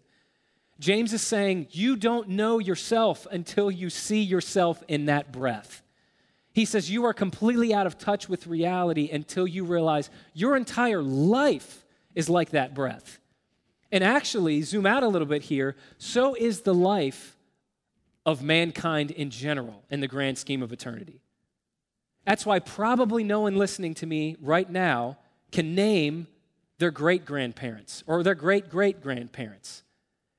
[0.79, 5.83] James is saying, You don't know yourself until you see yourself in that breath.
[6.57, 11.03] He says, You are completely out of touch with reality until you realize your entire
[11.03, 13.19] life is like that breath.
[13.93, 17.37] And actually, zoom out a little bit here, so is the life
[18.25, 21.21] of mankind in general in the grand scheme of eternity.
[22.25, 25.19] That's why probably no one listening to me right now
[25.53, 26.27] can name
[26.79, 29.83] their great grandparents or their great great grandparents.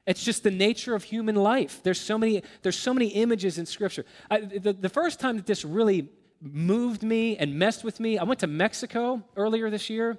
[0.08, 1.82] It's just the nature of human life.
[1.84, 4.06] There's so many, there's so many images in Scripture.
[4.32, 6.10] I, the, the first time that this really
[6.42, 10.18] moved me and messed with me, I went to Mexico earlier this year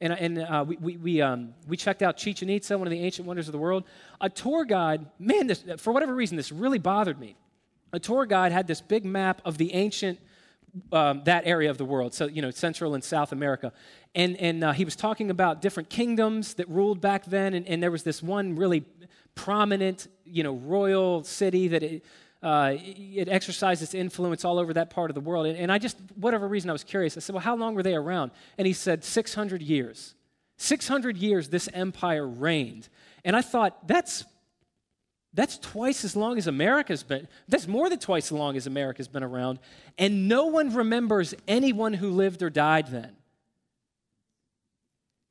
[0.00, 3.00] and, and uh, we, we, we, um, we checked out Chichen Itza, one of the
[3.00, 3.84] ancient wonders of the world.
[4.20, 7.36] A tour guide, man, this, for whatever reason, this really bothered me.
[7.92, 10.18] A tour guide had this big map of the ancient,
[10.92, 13.72] um, that area of the world, so, you know, Central and South America.
[14.14, 17.82] And, and uh, he was talking about different kingdoms that ruled back then, and, and
[17.82, 18.84] there was this one really
[19.34, 22.04] prominent, you know, royal city that it,
[22.42, 25.46] uh, it exercised its influence all over that part of the world.
[25.46, 27.16] And, and I just, whatever reason, I was curious.
[27.16, 28.30] I said, well, how long were they around?
[28.58, 30.14] And he said, 600 years.
[30.56, 32.88] 600 years this empire reigned.
[33.24, 34.24] And I thought, that's,
[35.32, 37.28] that's twice as long as America's been.
[37.48, 39.58] That's more than twice as long as America's been around.
[39.98, 43.16] And no one remembers anyone who lived or died then.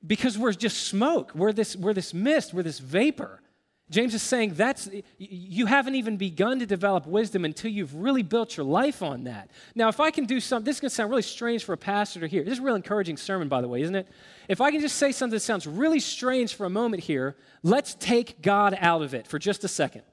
[0.06, 1.34] because we're just smoke.
[1.36, 3.41] We're this, we're this mist, we're this vapor.
[3.90, 4.88] James is saying that's
[5.18, 9.50] you haven't even begun to develop wisdom until you've really built your life on that.
[9.74, 11.78] Now, if I can do something, this is going to sound really strange for a
[11.78, 12.44] pastor to hear.
[12.44, 14.08] This is a real encouraging sermon, by the way, isn't it?
[14.48, 17.96] If I can just say something that sounds really strange for a moment here, let's
[17.96, 20.04] take God out of it for just a second.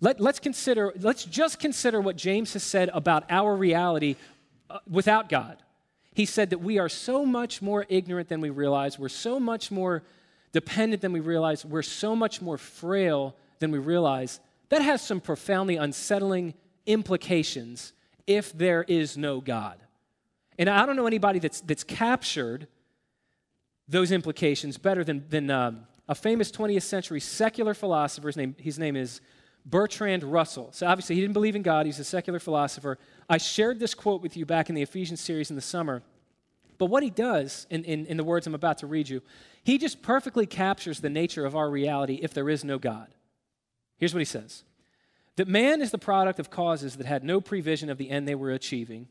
[0.00, 4.14] Let, us consider, let's just consider what James has said about our reality
[4.70, 5.58] uh, without God.
[6.12, 8.96] He said that we are so much more ignorant than we realize.
[8.96, 10.04] We're so much more
[10.54, 11.64] dependent than we realize.
[11.64, 14.40] We're so much more frail than we realize.
[14.68, 16.54] That has some profoundly unsettling
[16.86, 17.92] implications
[18.26, 19.78] if there is no God.
[20.56, 22.68] And I don't know anybody that's, that's captured
[23.88, 28.28] those implications better than, than um, a famous 20th century secular philosopher.
[28.28, 29.20] His name, his name is
[29.66, 30.68] Bertrand Russell.
[30.70, 32.96] So obviously, he didn't believe in God, he's a secular philosopher.
[33.28, 36.02] I shared this quote with you back in the Ephesians series in the summer.
[36.78, 39.22] But what he does, in, in, in, the words I'm about to read you,
[39.64, 43.08] he just perfectly captures the nature of our reality if there is no God.
[43.96, 44.62] Here's what he says.
[45.36, 48.34] That man is the product of causes that had no prevision of the end they
[48.34, 49.08] were achieving,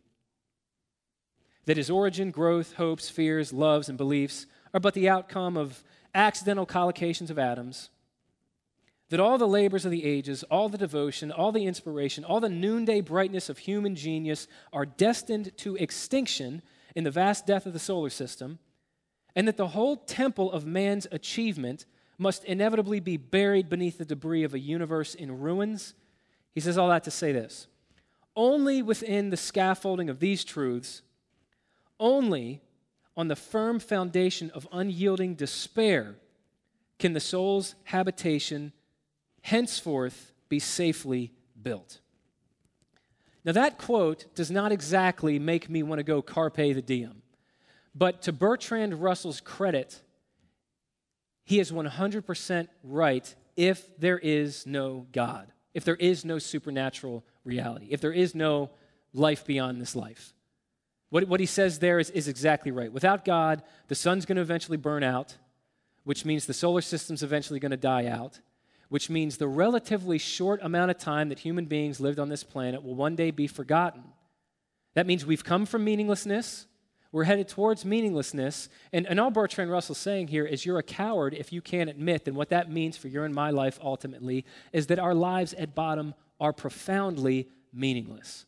[1.66, 5.84] that his origin, growth, hopes, fears, loves, and beliefs are but the outcome of
[6.14, 7.90] accidental collocations of atoms.
[9.10, 12.50] That all the labors of the ages, all the devotion, all the inspiration, all the
[12.50, 16.62] noonday brightness of human genius are destined to extinction
[16.96, 18.60] in the vast death of the solar system,
[19.36, 21.86] and that the whole temple of man's achievement
[22.18, 25.94] must inevitably be buried beneath the debris of a universe in ruins.
[26.54, 27.68] He says all that to say this
[28.36, 31.02] only within the scaffolding of these truths,
[32.00, 32.62] only
[33.16, 36.16] on the firm foundation of unyielding despair,
[36.98, 38.72] can the soul's habitation
[39.42, 41.32] henceforth be safely
[41.62, 42.00] built.
[43.46, 47.23] Now, that quote does not exactly make me want to go carpe the diem,
[47.96, 50.02] but to Bertrand Russell's credit,
[51.44, 57.88] he is 100% right if there is no God, if there is no supernatural reality,
[57.90, 58.70] if there is no
[59.14, 60.34] life beyond this life.
[61.10, 62.92] What, what he says there is, is exactly right.
[62.92, 65.38] Without God, the sun's going to eventually burn out,
[66.04, 68.40] which means the solar system's eventually going to die out
[68.94, 72.84] which means the relatively short amount of time that human beings lived on this planet
[72.84, 74.04] will one day be forgotten.
[74.94, 76.68] That means we've come from meaninglessness,
[77.14, 78.68] we're headed towards meaninglessness.
[78.92, 82.26] And, and all Bertrand Russell's saying here is you're a coward if you can't admit
[82.26, 84.44] that what that means for your and my life ultimately
[84.74, 88.46] is that our lives at bottom are profoundly meaningless.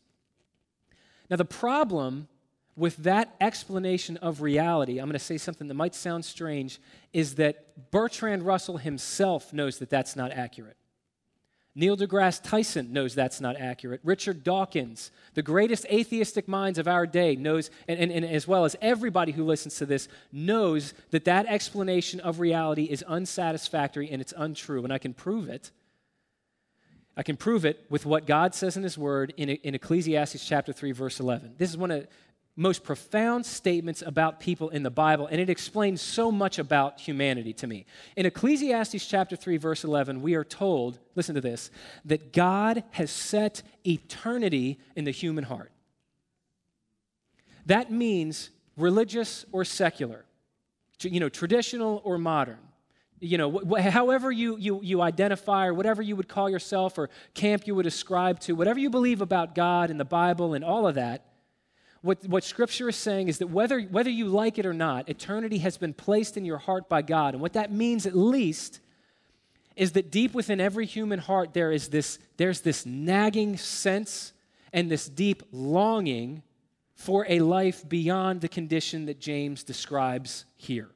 [1.30, 2.26] Now, the problem
[2.74, 6.80] with that explanation of reality, I'm going to say something that might sound strange,
[7.12, 10.76] is that Bertrand Russell himself knows that that's not accurate.
[11.78, 14.00] Neil deGrasse Tyson knows that's not accurate.
[14.02, 18.64] Richard Dawkins, the greatest atheistic minds of our day, knows, and, and, and, as well
[18.64, 24.22] as everybody who listens to this, knows that that explanation of reality is unsatisfactory and
[24.22, 24.84] it's untrue.
[24.84, 25.70] And I can prove it.
[27.14, 30.72] I can prove it with what God says in His Word in, in Ecclesiastes chapter
[30.72, 31.56] 3, verse 11.
[31.58, 32.06] This is one of
[32.56, 37.52] most profound statements about people in the Bible, and it explains so much about humanity
[37.52, 37.84] to me.
[38.16, 41.70] In Ecclesiastes chapter 3, verse 11, we are told, listen to this,
[42.06, 45.70] that God has set eternity in the human heart.
[47.66, 50.24] That means religious or secular,
[51.02, 52.58] you know, traditional or modern.
[53.18, 57.10] You know, wh- however you, you, you identify or whatever you would call yourself or
[57.34, 60.86] camp you would ascribe to, whatever you believe about God and the Bible and all
[60.86, 61.24] of that,
[62.06, 65.58] what, what Scripture is saying is that whether, whether you like it or not, eternity
[65.58, 67.34] has been placed in your heart by God.
[67.34, 68.80] And what that means, at least,
[69.74, 74.32] is that deep within every human heart, there is this, there's this nagging sense
[74.72, 76.42] and this deep longing
[76.94, 80.88] for a life beyond the condition that James describes here.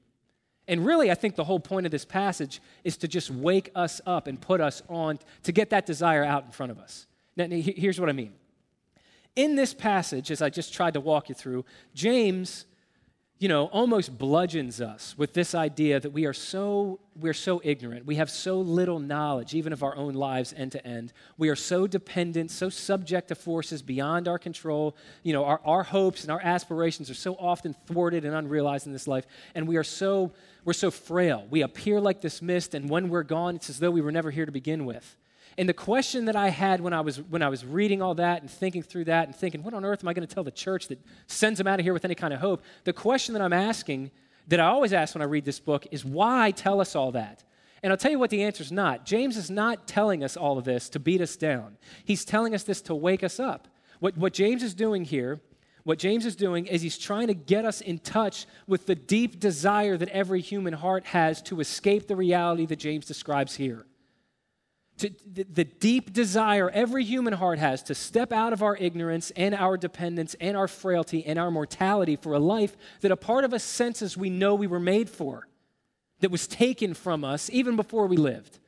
[0.67, 4.01] And really, I think the whole point of this passage is to just wake us
[4.07, 7.07] up and put us on, to get that desire out in front of us.
[7.37, 8.33] Now, here's what I mean
[9.41, 11.65] in this passage, as I just tried to walk you through,
[11.95, 12.67] James,
[13.39, 18.07] you know, almost bludgeons us with this idea that we are so we're so ignorant.
[18.07, 21.13] We have so little knowledge, even of our own lives end to end.
[21.39, 24.95] We are so dependent, so subject to forces beyond our control.
[25.23, 28.93] You know, our, our hopes and our aspirations are so often thwarted and unrealized in
[28.93, 29.27] this life.
[29.55, 30.33] And we are so
[30.65, 31.47] we're so frail.
[31.49, 34.31] We appear like this mist, and when we're gone, it's as though we were never
[34.31, 35.17] here to begin with.
[35.61, 38.41] And the question that I had when I was when I was reading all that
[38.41, 40.51] and thinking through that and thinking, what on earth am I going to tell the
[40.51, 42.63] church that sends them out of here with any kind of hope?
[42.85, 44.11] The question that I'm asking,
[44.49, 47.45] that I always ask when I read this book, is why tell us all that?
[47.83, 49.05] And I'll tell you what the answer is not.
[49.05, 51.77] James is not telling us all of this to beat us down.
[52.07, 53.69] He's telling us this to wake us up.
[53.99, 55.41] What, what James is doing here,
[55.85, 59.39] what James is doing is he's trying to get us in touch with the deep
[59.39, 63.85] desire that every human heart has to escape the reality that James describes here.
[65.01, 69.31] To, the, the deep desire every human heart has to step out of our ignorance
[69.33, 73.45] and our dependence and our frailty and our mortality for a life that a part
[73.45, 75.49] of us senses we know we were made for,
[76.21, 78.59] that was taken from us even before we lived.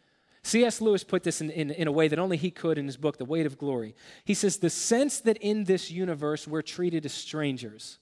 [0.43, 0.81] C.S.
[0.81, 3.17] Lewis put this in, in, in, a way that only he could in his book,
[3.17, 3.95] The Weight of Glory.
[4.25, 7.99] He says, The sense that in this universe we're treated as strangers,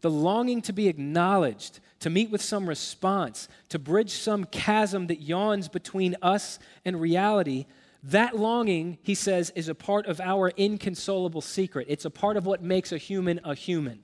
[0.00, 5.22] the longing to be acknowledged, to meet with some response, to bridge some chasm that
[5.22, 7.66] yawns between us and reality,
[8.02, 11.86] that longing, he says, is a part of our inconsolable secret.
[11.88, 14.02] It's a part of what makes a human a human.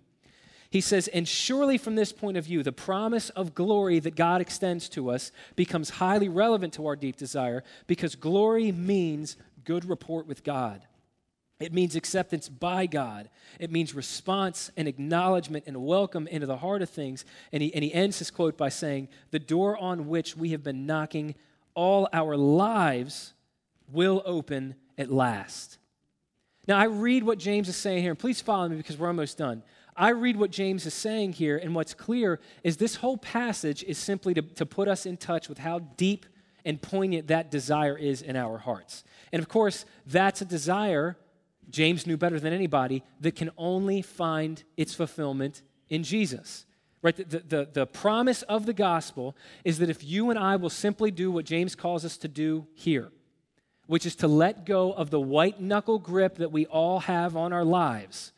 [0.70, 4.40] He says, and surely from this point of view, the promise of glory that God
[4.40, 10.28] extends to us becomes highly relevant to our deep desire because glory means good report
[10.28, 10.82] with God.
[11.60, 13.28] It means acceptance by God.
[13.58, 17.24] It means response and acknowledgement and welcome into the heart of things.
[17.52, 20.62] And he, and he ends his quote by saying, The door on which we have
[20.62, 21.34] been knocking
[21.74, 23.34] all our lives
[23.90, 25.78] will open at last.
[26.68, 29.38] Now, I read what James is saying here, and please follow me because we're almost
[29.38, 29.62] done.
[29.96, 33.98] I read what James is saying here, and what's clear is this whole passage is
[33.98, 36.26] simply to, to put us in touch with how deep
[36.64, 39.02] and poignant that desire is in our hearts.
[39.32, 41.16] And of course, that's a desire,
[41.70, 46.64] James knew better than anybody, that can only find its fulfillment in Jesus.
[47.00, 47.16] Right?
[47.16, 51.10] The, the, the promise of the gospel is that if you and I will simply
[51.10, 53.10] do what James calls us to do here,
[53.86, 57.52] which is to let go of the white knuckle grip that we all have on
[57.52, 58.32] our lives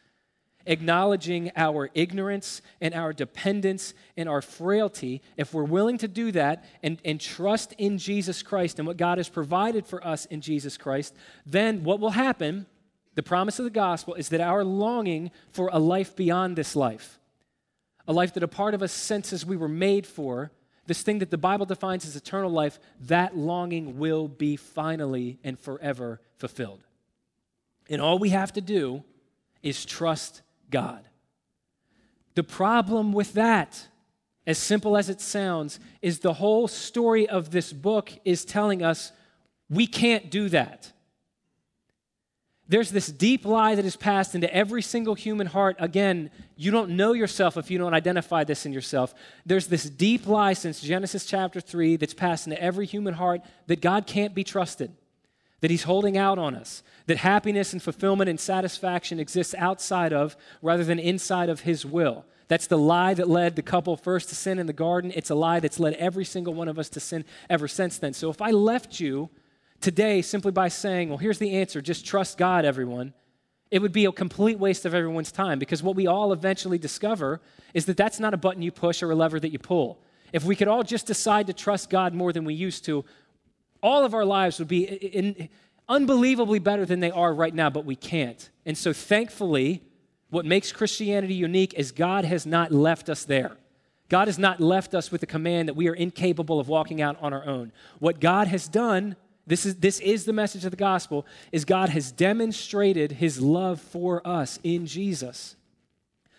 [0.66, 6.64] acknowledging our ignorance and our dependence and our frailty, if we're willing to do that
[6.82, 10.76] and, and trust in Jesus Christ and what God has provided for us in Jesus
[10.76, 11.14] Christ,
[11.46, 12.66] then what will happen,
[13.14, 17.18] the promise of the gospel, is that our longing for a life beyond this life,
[18.06, 20.50] a life that a part of us senses we were made for,
[20.86, 25.58] this thing that the Bible defines as eternal life, that longing will be finally and
[25.58, 26.82] forever fulfilled.
[27.88, 29.04] And all we have to do
[29.62, 31.04] is trust God.
[32.34, 33.88] The problem with that,
[34.46, 39.12] as simple as it sounds, is the whole story of this book is telling us
[39.68, 40.92] we can't do that.
[42.70, 45.74] There's this deep lie that is passed into every single human heart.
[45.80, 49.12] Again, you don't know yourself if you don't identify this in yourself.
[49.44, 53.80] There's this deep lie since Genesis chapter 3 that's passed into every human heart that
[53.80, 54.92] God can't be trusted
[55.60, 60.36] that He's holding out on us, that happiness and fulfillment and satisfaction exists outside of
[60.62, 62.24] rather than inside of His will.
[62.48, 65.12] That's the lie that led the couple first to sin in the garden.
[65.14, 68.12] It's a lie that's led every single one of us to sin ever since then.
[68.12, 69.28] So if I left you
[69.80, 73.14] today simply by saying, well, here's the answer just trust God, everyone,
[73.70, 77.40] it would be a complete waste of everyone's time because what we all eventually discover
[77.72, 80.00] is that that's not a button you push or a lever that you pull.
[80.32, 83.04] If we could all just decide to trust God more than we used to,
[83.82, 85.48] all of our lives would be in,
[85.88, 88.50] unbelievably better than they are right now, but we can't.
[88.66, 89.82] And so, thankfully,
[90.30, 93.56] what makes Christianity unique is God has not left us there.
[94.08, 97.16] God has not left us with the command that we are incapable of walking out
[97.20, 97.72] on our own.
[97.98, 99.16] What God has done,
[99.46, 103.80] this is, this is the message of the gospel, is God has demonstrated his love
[103.80, 105.56] for us in Jesus.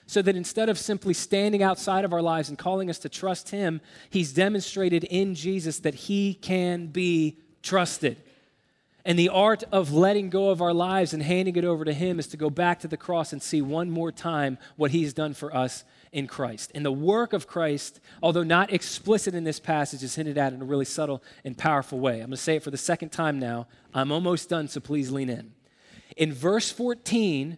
[0.05, 3.49] So that instead of simply standing outside of our lives and calling us to trust
[3.49, 8.17] him, he's demonstrated in Jesus that he can be trusted.
[9.03, 12.19] And the art of letting go of our lives and handing it over to Him
[12.19, 15.33] is to go back to the cross and see one more time what He's done
[15.33, 16.71] for us in Christ.
[16.75, 20.61] And the work of Christ, although not explicit in this passage, is hinted at in
[20.61, 22.15] a really subtle and powerful way.
[22.15, 23.67] I'm going to say it for the second time now.
[23.93, 25.53] I'm almost done, so please lean in.
[26.17, 27.57] In verse 14,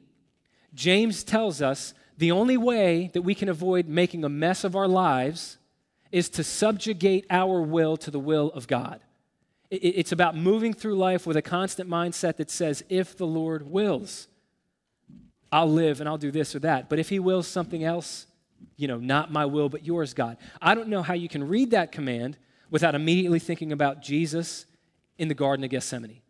[0.73, 4.87] James tells us the only way that we can avoid making a mess of our
[4.87, 5.57] lives
[6.11, 8.99] is to subjugate our will to the will of God.
[9.71, 14.27] It's about moving through life with a constant mindset that says, if the Lord wills,
[15.51, 16.89] I'll live and I'll do this or that.
[16.89, 18.27] But if He wills something else,
[18.75, 20.37] you know, not my will, but yours, God.
[20.61, 22.37] I don't know how you can read that command
[22.69, 24.65] without immediately thinking about Jesus
[25.17, 26.21] in the Garden of Gethsemane.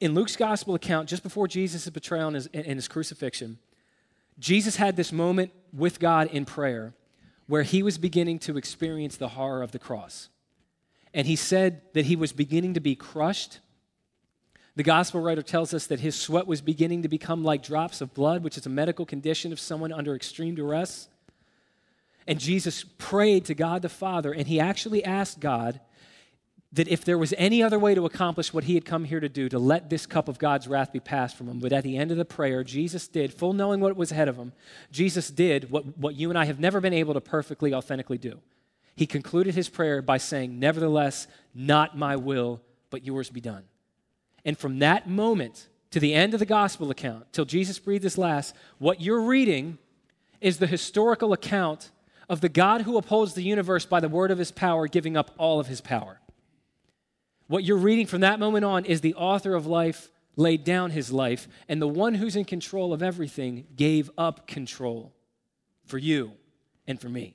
[0.00, 3.58] In Luke's gospel account, just before Jesus' betrayal and his, and his crucifixion,
[4.38, 6.94] Jesus had this moment with God in prayer
[7.48, 10.28] where he was beginning to experience the horror of the cross
[11.14, 13.60] and he said that he was beginning to be crushed.
[14.78, 18.14] The gospel writer tells us that his sweat was beginning to become like drops of
[18.14, 21.08] blood, which is a medical condition of someone under extreme duress.
[22.28, 25.80] And Jesus prayed to God the Father, and he actually asked God
[26.70, 29.28] that if there was any other way to accomplish what he had come here to
[29.28, 31.96] do, to let this cup of God's wrath be passed from him, but at the
[31.96, 34.52] end of the prayer, Jesus did, full knowing what was ahead of him,
[34.92, 38.38] Jesus did what, what you and I have never been able to perfectly, authentically do.
[38.94, 42.60] He concluded his prayer by saying, Nevertheless, not my will,
[42.90, 43.64] but yours be done.
[44.44, 48.18] And from that moment to the end of the gospel account, till Jesus breathed his
[48.18, 49.78] last, what you're reading
[50.40, 51.90] is the historical account
[52.28, 55.32] of the God who upholds the universe by the word of his power, giving up
[55.38, 56.20] all of his power.
[57.46, 61.10] What you're reading from that moment on is the author of life laid down his
[61.10, 65.12] life, and the one who's in control of everything gave up control
[65.86, 66.32] for you
[66.86, 67.34] and for me.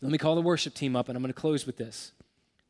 [0.00, 2.12] Let me call the worship team up, and I'm going to close with this.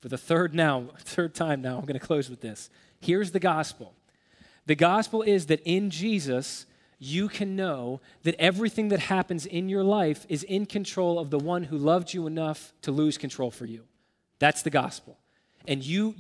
[0.01, 2.71] For the third now, third time now, I'm going to close with this.
[3.01, 3.95] Here's the gospel.
[4.67, 6.67] The gospel is that in Jesus,
[6.99, 11.39] you can know that everything that happens in your life is in control of the
[11.39, 13.85] one who loved you enough to lose control for you.
[14.39, 15.17] That's the gospel.
[15.67, 16.15] And you,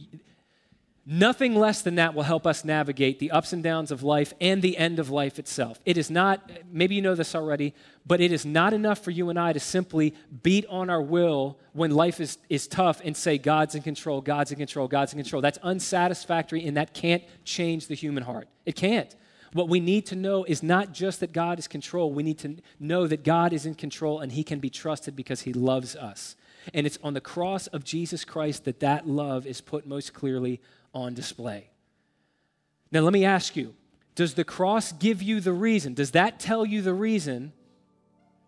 [1.10, 4.60] nothing less than that will help us navigate the ups and downs of life and
[4.60, 5.80] the end of life itself.
[5.86, 7.74] It is not, maybe you know this already,
[8.06, 11.58] but it is not enough for you and I to simply beat on our will
[11.72, 15.18] when life is, is tough and say, God's in control, God's in control, God's in
[15.18, 15.40] control.
[15.40, 18.46] That's unsatisfactory and that can't change the human heart.
[18.66, 19.14] It can't.
[19.54, 22.56] What we need to know is not just that God is control, we need to
[22.78, 26.36] know that God is in control and he can be trusted because he loves us.
[26.74, 30.60] And it's on the cross of Jesus Christ that that love is put most clearly
[30.94, 31.70] on display.
[32.90, 33.74] Now, let me ask you
[34.14, 35.94] does the cross give you the reason?
[35.94, 37.52] Does that tell you the reason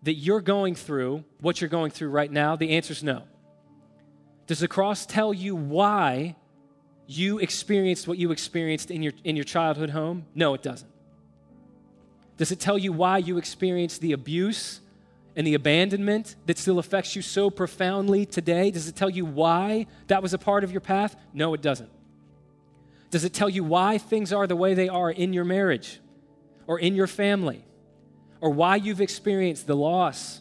[0.03, 2.57] that you're going through what you're going through right now?
[2.57, 3.23] The answer is no.
[4.49, 6.35] Does the cross tell you why
[7.07, 10.27] you experienced what you experienced in your, in your childhood home?
[10.35, 10.91] No, it doesn't.
[12.37, 14.81] Does it tell you why you experienced the abuse
[15.37, 18.73] and the abandonment that still affects you so profoundly today?
[18.73, 21.15] Does it tell you why that was a part of your path?
[21.33, 21.91] No, it doesn't.
[23.11, 26.01] Does it tell you why things are the way they are in your marriage
[26.67, 27.65] or in your family
[28.41, 30.41] or why you've experienced the loss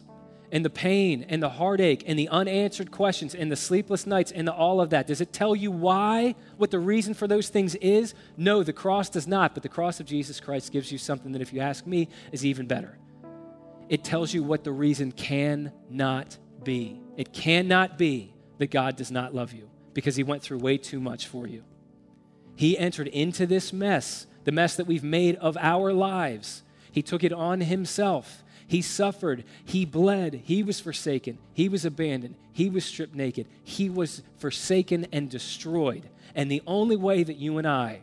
[0.52, 4.46] and the pain and the heartache and the unanswered questions and the sleepless nights and
[4.46, 5.06] the, all of that?
[5.06, 8.14] Does it tell you why, what the reason for those things is?
[8.36, 11.42] No, the cross does not, but the cross of Jesus Christ gives you something that,
[11.42, 12.96] if you ask me, is even better
[13.90, 17.00] it tells you what the reason cannot be.
[17.16, 21.00] It cannot be that God does not love you because he went through way too
[21.00, 21.64] much for you.
[22.60, 26.62] He entered into this mess, the mess that we've made of our lives.
[26.92, 28.44] He took it on himself.
[28.66, 29.44] He suffered.
[29.64, 30.42] He bled.
[30.44, 31.38] He was forsaken.
[31.54, 32.34] He was abandoned.
[32.52, 33.46] He was stripped naked.
[33.64, 36.10] He was forsaken and destroyed.
[36.34, 38.00] And the only way that you and I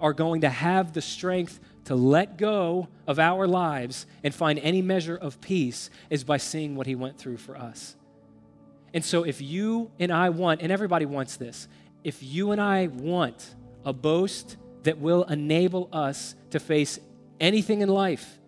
[0.00, 4.80] are going to have the strength to let go of our lives and find any
[4.80, 7.94] measure of peace is by seeing what he went through for us.
[8.94, 11.68] And so, if you and I want, and everybody wants this,
[12.04, 13.54] if you and I want
[13.84, 16.98] a boast that will enable us to face
[17.40, 18.38] anything in life,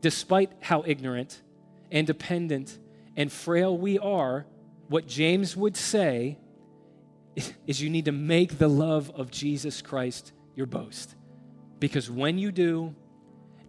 [0.00, 1.42] despite how ignorant
[1.90, 2.78] and dependent
[3.16, 4.46] and frail we are,
[4.88, 6.38] what James would say
[7.66, 11.14] is you need to make the love of Jesus Christ your boast.
[11.78, 12.94] Because when you do,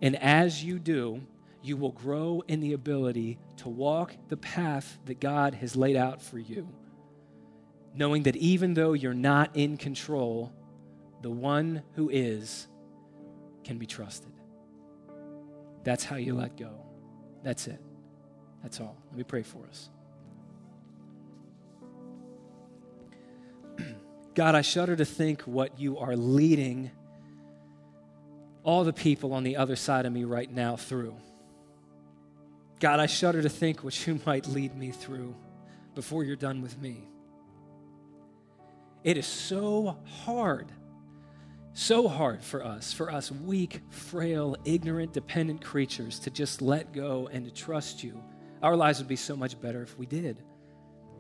[0.02, 1.22] and as you do,
[1.62, 6.22] you will grow in the ability to walk the path that God has laid out
[6.22, 6.68] for you,
[7.94, 10.54] knowing that even though you're not in control,
[11.28, 12.70] the one who is
[13.66, 14.32] can be trusted.
[15.84, 16.86] That's how you let go.
[17.44, 17.82] That's it.
[18.64, 18.96] That's all.
[19.10, 19.90] Let me pray for us.
[24.36, 26.92] God, I shudder to think what you are leading
[28.64, 31.14] all the people on the other side of me right now through.
[32.80, 35.36] God, I shudder to think what you might lead me through
[35.94, 37.06] before you're done with me.
[39.04, 40.72] It is so hard,
[41.78, 47.30] so hard for us, for us weak, frail, ignorant, dependent creatures to just let go
[47.32, 48.20] and to trust you.
[48.64, 50.42] Our lives would be so much better if we did.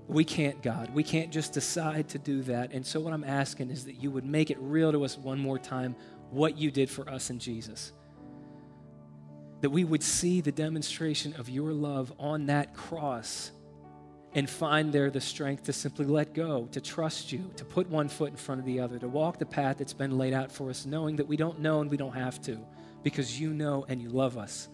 [0.07, 0.91] We can't, God.
[0.95, 2.71] We can't just decide to do that.
[2.71, 5.37] And so, what I'm asking is that you would make it real to us one
[5.37, 5.95] more time
[6.31, 7.91] what you did for us in Jesus.
[9.61, 13.51] That we would see the demonstration of your love on that cross
[14.38, 18.07] and find there the strength to simply let go, to trust you, to put one
[18.07, 20.69] foot in front of the other, to walk the path that's been laid out for
[20.69, 22.55] us, knowing that we don't know and we don't have to
[23.01, 24.69] because you know and you love us.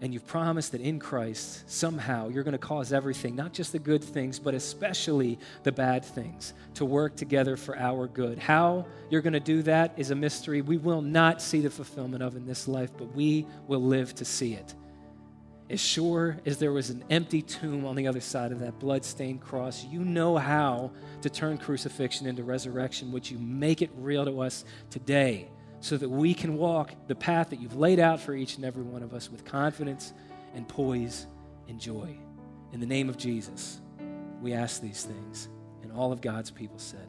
[0.00, 3.78] And you've promised that in Christ, somehow, you're going to cause everything, not just the
[3.78, 8.38] good things, but especially the bad things, to work together for our good.
[8.38, 12.22] How you're going to do that is a mystery we will not see the fulfillment
[12.22, 14.74] of in this life, but we will live to see it.
[15.68, 19.40] As sure as there was an empty tomb on the other side of that blood-stained
[19.40, 20.92] cross, you know how
[21.22, 23.10] to turn crucifixion into resurrection.
[23.12, 25.48] Would you make it real to us today
[25.80, 28.84] so that we can walk the path that you've laid out for each and every
[28.84, 30.12] one of us with confidence
[30.54, 31.26] and poise
[31.68, 32.16] and joy?
[32.72, 33.80] In the name of Jesus,
[34.40, 35.48] we ask these things.
[35.82, 37.05] And all of God's people said,